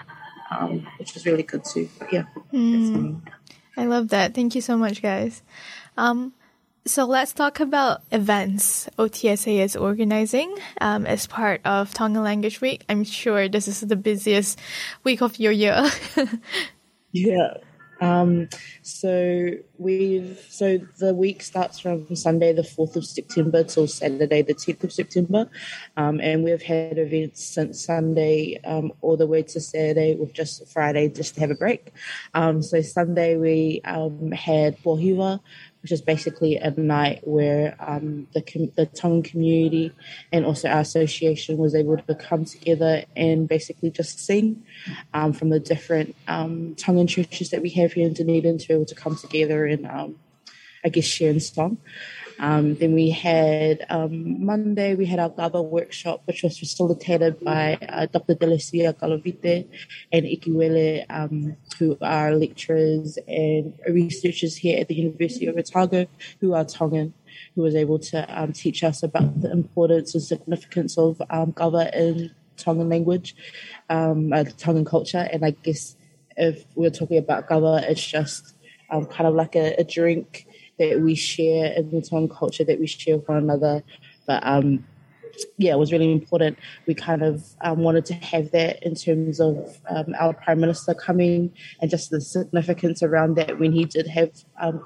[0.59, 1.89] um, which is really good too.
[1.99, 3.17] But yeah, that's me.
[3.75, 4.33] I love that.
[4.33, 5.41] Thank you so much, guys.
[5.97, 6.33] Um,
[6.85, 12.83] so let's talk about events OTSA is organizing um, as part of Tongan Language Week.
[12.89, 14.59] I'm sure this is the busiest
[15.03, 15.89] week of your year.
[17.13, 17.57] Yeah.
[18.01, 18.49] Um,
[18.81, 24.53] so we've so the week starts from Sunday the fourth of September till Saturday the
[24.53, 25.49] tenth of September,
[25.97, 30.67] um, and we've had events since Sunday um, all the way to Saturday with just
[30.67, 31.91] Friday just to have a break.
[32.33, 35.39] Um, so Sunday we um, had Po Hiva,
[35.83, 39.91] which is basically a night where um, the com- the Tongan community
[40.31, 44.63] and also our association was able to come together and basically just sing
[45.13, 48.73] um, from the different um, Tongan churches that we have here in Dunedin to be
[48.73, 50.15] able to come together and um,
[50.85, 51.77] I guess share in song.
[52.39, 57.75] Um, then we had um, Monday, we had our kava workshop, which was facilitated by
[57.89, 58.35] uh, Dr.
[58.35, 59.67] Telesia Kalavite
[60.11, 66.07] and Ikiwele, um, who are lecturers and researchers here at the University of Otago,
[66.41, 67.13] who are Tongan,
[67.55, 71.89] who was able to um, teach us about the importance and significance of um, kava
[71.97, 73.35] in Tongan language,
[73.89, 75.27] um, uh, Tongan culture.
[75.31, 75.95] And I guess
[76.35, 78.55] if we're talking about kava, it's just
[78.89, 80.45] kind of like a, a drink
[80.79, 83.83] that we share in the Tongan culture that we share with one another.
[84.25, 84.85] But um,
[85.57, 86.57] yeah, it was really important.
[86.85, 90.93] We kind of um, wanted to have that in terms of um, our Prime Minister
[90.93, 94.83] coming and just the significance around that when he did have um,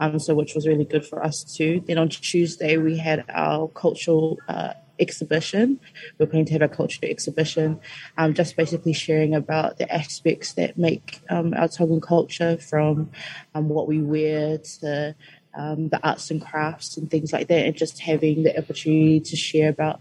[0.00, 1.82] um, so which was really good for us too.
[1.86, 5.80] Then on Tuesday, we had our cultural uh, exhibition.
[6.18, 7.80] We're going to have a cultural exhibition,
[8.18, 13.10] um, just basically sharing about the aspects that make um, our Tongan culture from
[13.54, 15.14] um, what we wear to
[15.54, 19.36] um, the arts and crafts and things like that, and just having the opportunity to
[19.36, 20.00] share about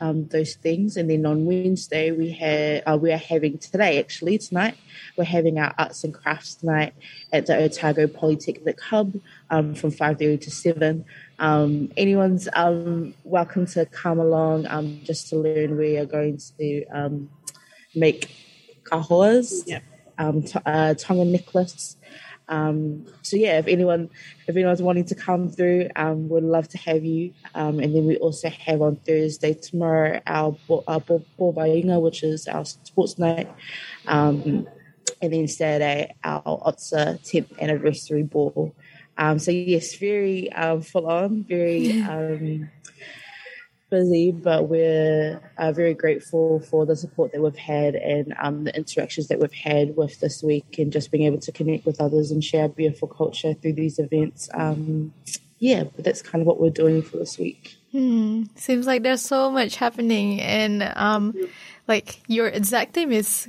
[0.00, 0.96] um, those things.
[0.96, 4.76] And then on Wednesday, we had uh, we are having today actually tonight
[5.16, 6.94] we're having our arts and crafts night
[7.32, 9.14] at the Otago Polytechnic Hub
[9.50, 11.04] um, from five thirty to seven.
[11.38, 15.76] Um, anyone's um, welcome to come along um, just to learn.
[15.76, 17.30] We are going to um,
[17.94, 18.30] make
[18.84, 19.80] kahoas, Yeah.
[20.18, 21.96] um, t- uh, Tonga necklace.
[22.46, 24.10] Um, so yeah, if anyone
[24.46, 27.32] if anyone's wanting to come through, um, we'd love to have you.
[27.54, 32.46] Um, and then we also have on Thursday tomorrow our bo- our bo- which is
[32.46, 33.50] our sports night.
[34.06, 34.68] Um,
[35.22, 38.74] and then Saturday our OTSA 10th anniversary ball.
[39.16, 42.70] Um, so yes, very um, full on, very um,
[43.90, 48.76] busy, but we're uh, very grateful for the support that we've had and um, the
[48.76, 52.30] interactions that we've had with this week, and just being able to connect with others
[52.30, 54.48] and share beautiful culture through these events.
[54.54, 55.14] Um,
[55.58, 57.76] yeah, but that's kind of what we're doing for this week.
[57.94, 58.42] Hmm.
[58.56, 61.32] Seems like there's so much happening, and um,
[61.86, 63.48] like your exact name is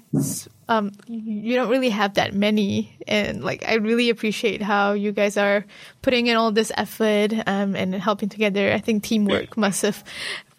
[0.70, 5.36] um, you don't really have that many, and like I really appreciate how you guys
[5.36, 5.66] are
[6.04, 8.72] putting in all this effort um, and helping together.
[8.72, 10.04] I think teamwork must have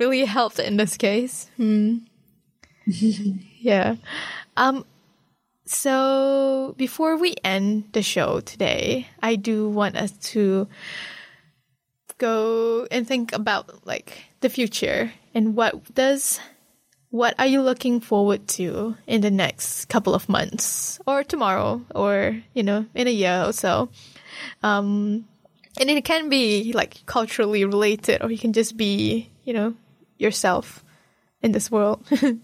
[0.01, 1.49] really helped in this case.
[1.57, 1.99] Hmm.
[2.87, 3.95] yeah.
[4.57, 4.85] Um.
[5.65, 10.67] So before we end the show today, I do want us to
[12.19, 16.41] go and think about like the future and what does
[17.11, 22.43] what are you looking forward to in the next couple of months or tomorrow or
[22.55, 23.89] you know in a year or so?
[24.63, 25.27] Um
[25.79, 29.75] and it can be like culturally related or you can just be you know
[30.19, 30.85] yourself
[31.43, 32.05] in this world.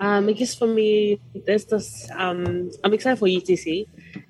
[0.00, 2.08] Um, I guess for me, there's this.
[2.14, 3.86] Um, I'm excited for UTC,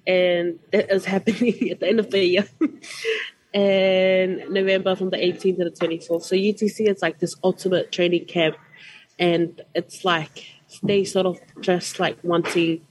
[0.09, 2.49] and that is happening at the end of the year,
[3.55, 6.23] and November from the 18th to the 24th.
[6.23, 8.57] So UTC is like this ultimate training camp,
[9.19, 10.47] and it's like
[10.83, 12.87] they sort of just like wanting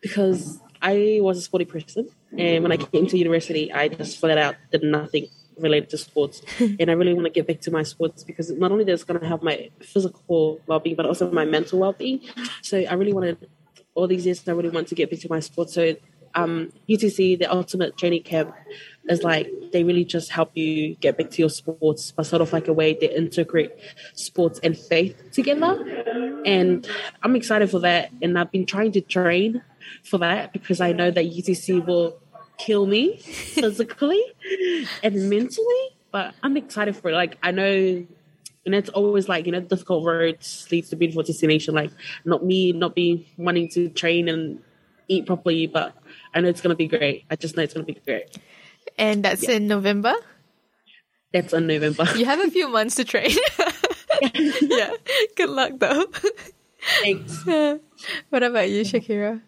[0.00, 4.38] because I was a sporty person, and when I came to university, I just flat
[4.38, 7.82] out did nothing related to sports, and I really want to get back to my
[7.82, 11.78] sports because not only that's going to help my physical well-being, but also my mental
[11.78, 12.20] well-being.
[12.62, 13.48] So I really wanted
[13.94, 14.46] all these years.
[14.48, 15.74] I really want to get back to my sports.
[15.74, 15.94] So
[16.34, 18.54] um, UTC, the ultimate training camp,
[19.08, 22.52] is like they really just help you get back to your sports, but sort of
[22.52, 23.72] like a way they integrate
[24.14, 25.84] sports and faith together.
[26.46, 26.88] And
[27.22, 28.10] I'm excited for that.
[28.22, 29.62] And I've been trying to train
[30.02, 32.18] for that because I know that UTC will
[32.56, 34.22] kill me physically
[35.02, 35.96] and mentally.
[36.10, 37.14] But I'm excited for it.
[37.14, 38.06] Like I know
[38.66, 41.90] and it's always like you know difficult roads leads to beautiful destination like
[42.24, 44.58] not me not be wanting to train and
[45.08, 45.94] eat properly but
[46.34, 47.24] i know it's going to be great.
[47.30, 48.36] I just know it's going to be great.
[48.98, 50.14] And that's in november?
[51.32, 52.06] That's in november.
[52.16, 53.30] You have a few months to train.
[54.62, 54.92] Yeah.
[55.36, 56.06] Good luck though.
[57.02, 57.44] Thanks.
[58.28, 59.40] What about you shakira?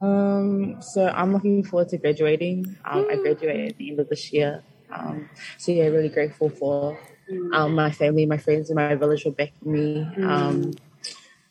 [0.00, 2.76] Um, so I'm looking forward to graduating.
[2.84, 4.62] Um, I graduate at the end of this year.
[4.90, 6.98] Um, so yeah, really grateful for
[7.52, 10.08] um, my family, my friends, and my village for backing me.
[10.22, 10.72] Um,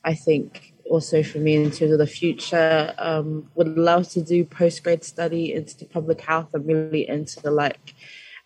[0.04, 4.44] I think also for me in terms of the future, um, would love to do
[4.44, 6.50] post grad study into public health.
[6.54, 7.96] I'm really into like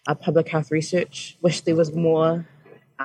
[0.07, 1.37] uh, public health research.
[1.41, 2.47] Wish there was more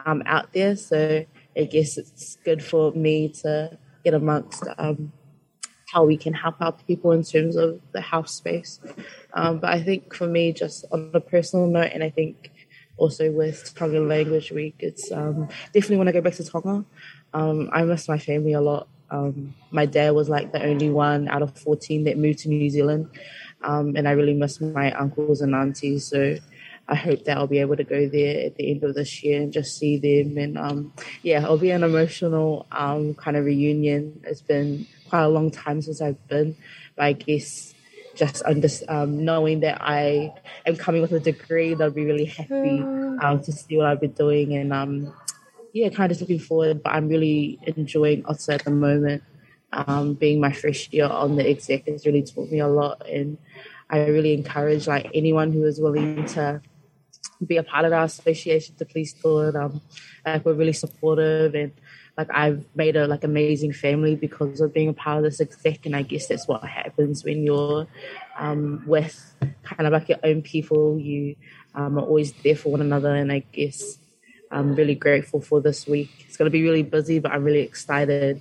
[0.04, 0.76] um, out there.
[0.76, 1.24] So
[1.56, 5.10] I guess it's good for me to get amongst um,
[5.90, 8.78] how we can help out people in terms of the health space.
[9.32, 12.52] Um, but I think for me, just on a personal note, and I think
[12.98, 16.84] also with Tongan Language Week, it's um, definitely want to go back to Tonga.
[17.32, 18.86] Um, I miss my family a lot.
[19.10, 22.70] Um, my dad was like the only one out of 14 that moved to New
[22.70, 23.08] Zealand.
[23.62, 26.06] Um, and I really miss my uncles and aunties.
[26.06, 26.36] So
[26.88, 29.40] I hope that I'll be able to go there at the end of this year
[29.40, 30.36] and just see them.
[30.38, 30.92] And um,
[31.22, 34.20] yeah, it'll be an emotional um, kind of reunion.
[34.24, 36.56] It's been quite a long time since I've been,
[36.96, 37.74] but I guess
[38.16, 40.34] just under, um, knowing that I
[40.66, 42.80] am coming with a degree, they'll be really happy
[43.22, 44.54] um, to see what I've been doing.
[44.54, 45.14] And um,
[45.72, 46.82] yeah, kind of looking forward.
[46.82, 49.22] But I'm really enjoying OTSA at the moment.
[49.72, 53.38] Um, being my first year on the exec has really taught me a lot, and
[53.88, 56.60] I really encourage like anyone who is willing to
[57.46, 59.56] be a part of our association to please do it.
[59.56, 59.80] Um,
[60.24, 61.72] like we're really supportive and
[62.16, 65.86] like I've made a like amazing family because of being a part of this exec
[65.86, 67.86] and I guess that's what happens when you're
[68.38, 70.98] um, with kind of like your own people.
[70.98, 71.36] You
[71.74, 73.98] um, are always there for one another and I guess
[74.50, 76.10] I'm really grateful for this week.
[76.26, 78.40] It's going to be really busy, but I'm really excited.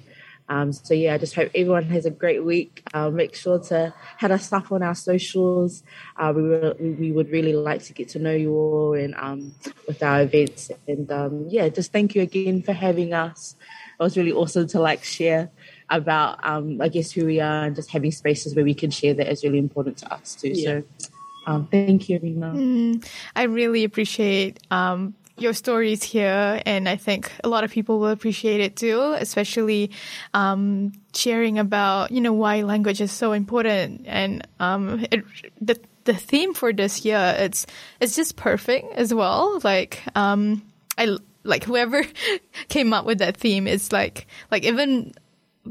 [0.49, 2.81] Um, so yeah, I just hope everyone has a great week.
[2.91, 5.83] Uh, make sure to hit us up on our socials.
[6.17, 9.53] Uh, we, were, we would really like to get to know you all and um,
[9.87, 10.71] with our events.
[10.87, 13.55] And um, yeah, just thank you again for having us.
[13.99, 15.51] It was really awesome to like share
[15.91, 19.13] about, um, I guess, who we are and just having spaces where we can share
[19.13, 20.49] that is really important to us too.
[20.49, 20.81] Yeah.
[20.97, 21.09] So
[21.45, 22.99] um, thank you, Rina.
[23.35, 28.09] I really appreciate um, your stories here, and I think a lot of people will
[28.09, 29.91] appreciate it too, especially
[30.33, 35.23] um, sharing about you know why language is so important and um, it,
[35.61, 37.35] the the theme for this year.
[37.37, 37.65] It's
[37.99, 39.59] it's just perfect as well.
[39.63, 40.63] Like um,
[40.97, 42.03] I like whoever
[42.67, 45.13] came up with that theme is like like even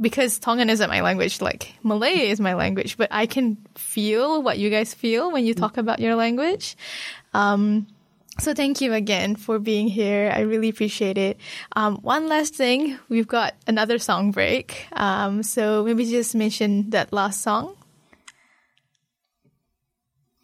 [0.00, 4.58] because Tongan isn't my language, like Malay is my language, but I can feel what
[4.58, 6.76] you guys feel when you talk about your language.
[7.34, 7.86] Um,
[8.40, 10.30] so thank you again for being here.
[10.34, 11.38] I really appreciate it.
[11.74, 14.86] Um, one last thing, we've got another song break.
[14.92, 17.76] Um, so maybe just mention that last song.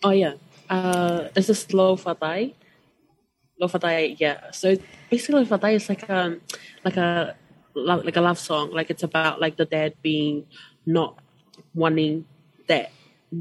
[0.03, 0.34] Oh yeah,
[0.68, 2.55] uh, it's a slow fatai.
[3.59, 4.51] Lo fatai, yeah.
[4.51, 4.76] So
[5.09, 6.36] basically, fatai is like a
[6.84, 7.34] like a
[7.74, 8.70] like a love song.
[8.70, 10.47] Like it's about like the dad being
[10.84, 11.18] not
[11.74, 12.26] wanting
[12.68, 12.90] that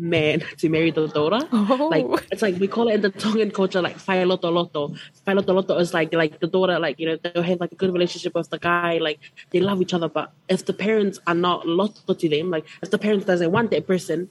[0.01, 1.47] man to marry the daughter.
[1.51, 1.89] Oh.
[1.91, 4.95] Like it's like we call it in the Tongan culture like fai loto loto.
[5.25, 7.75] Fai loto loto is like like the daughter like you know they'll have like a
[7.75, 9.19] good relationship with the guy like
[9.51, 10.09] they love each other.
[10.09, 13.71] But if the parents are not loto to them, like if the parents doesn't want
[13.71, 14.29] that person,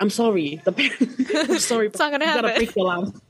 [0.00, 0.60] I'm sorry.
[0.64, 1.86] The parents, I'm sorry.
[1.86, 2.50] It's not gonna you happen.
[2.50, 3.20] gotta break the love.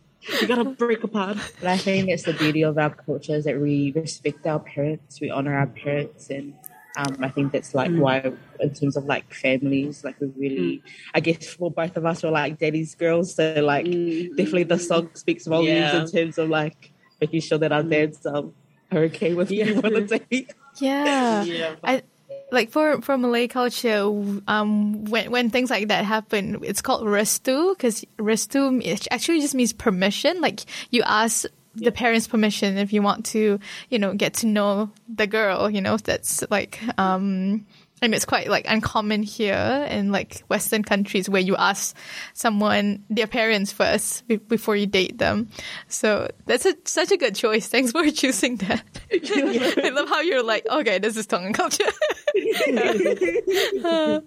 [0.40, 1.36] You gotta break apart.
[1.60, 5.20] But I think it's the beauty of our culture is that we respect our parents,
[5.20, 6.54] we honor our parents, and
[6.96, 10.82] um, I think that's like why, in terms of like families, like we really,
[11.14, 15.10] I guess for both of us, we're like daddy's girls, so like definitely the song
[15.14, 16.02] speaks volumes Yeah.
[16.02, 18.54] in terms of like making sure that our dads um,
[18.92, 19.64] are okay with Yeah.
[19.64, 20.52] being on a date.
[20.78, 21.44] Yeah.
[21.44, 21.74] Yeah.
[21.82, 22.02] I
[22.52, 24.02] like for for Malay culture,
[24.48, 29.54] um, when when things like that happen, it's called restu because restu it actually just
[29.54, 30.40] means permission.
[30.40, 33.58] Like you ask the parents' permission if you want to,
[33.90, 35.68] you know, get to know the girl.
[35.70, 37.66] You know, that's like um.
[38.02, 41.96] And it's quite like uncommon here in like Western countries where you ask
[42.34, 45.48] someone their parents first be- before you date them.
[45.88, 47.66] So that's a, such a good choice.
[47.66, 48.82] Thanks for choosing that.
[49.82, 51.84] I love how you're like, okay, this is Tongan culture.
[53.84, 54.20] All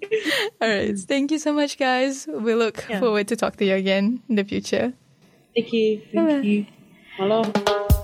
[0.62, 0.98] right.
[0.98, 2.26] Thank you so much, guys.
[2.28, 3.00] We look Yeah.
[3.00, 4.94] forward to talk to you again in the future.
[5.54, 6.02] Thank you.
[6.14, 6.66] Thank you.
[7.18, 7.42] Hello.
[7.42, 7.97] Whakapo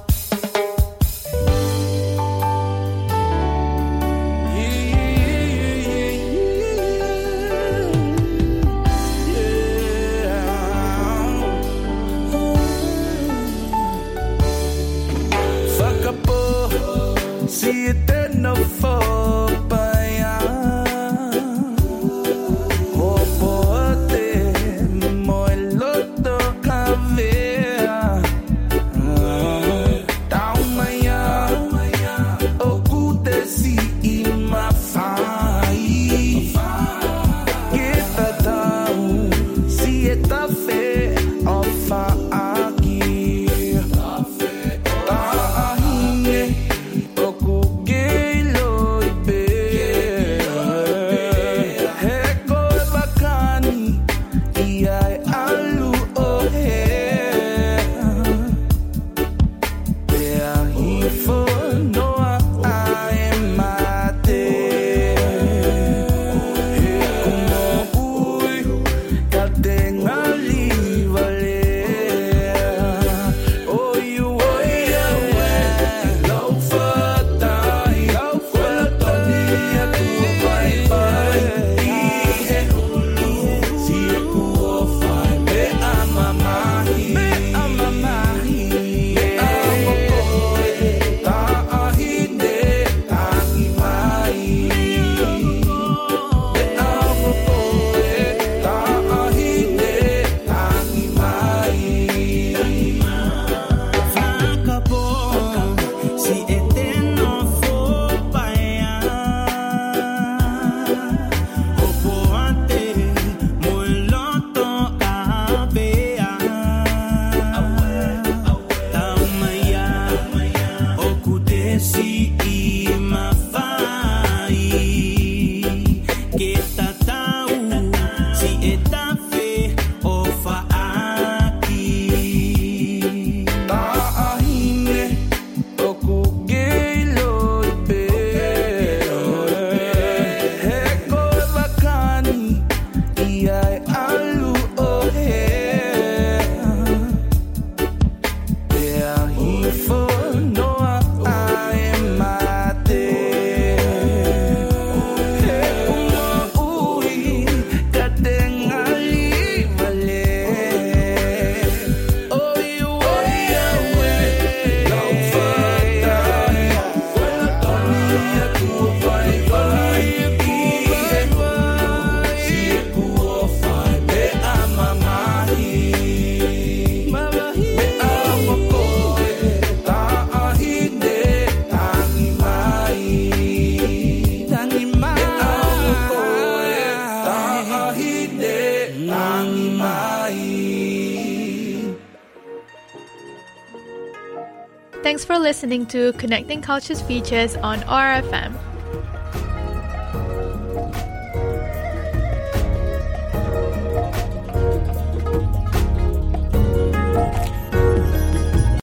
[195.54, 198.54] listening to Connecting Cultures Features on RFM.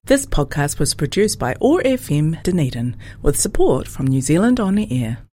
[0.04, 4.86] This podcast was produced by OAR FM Dunedin with support from New Zealand On the
[5.02, 5.26] Air.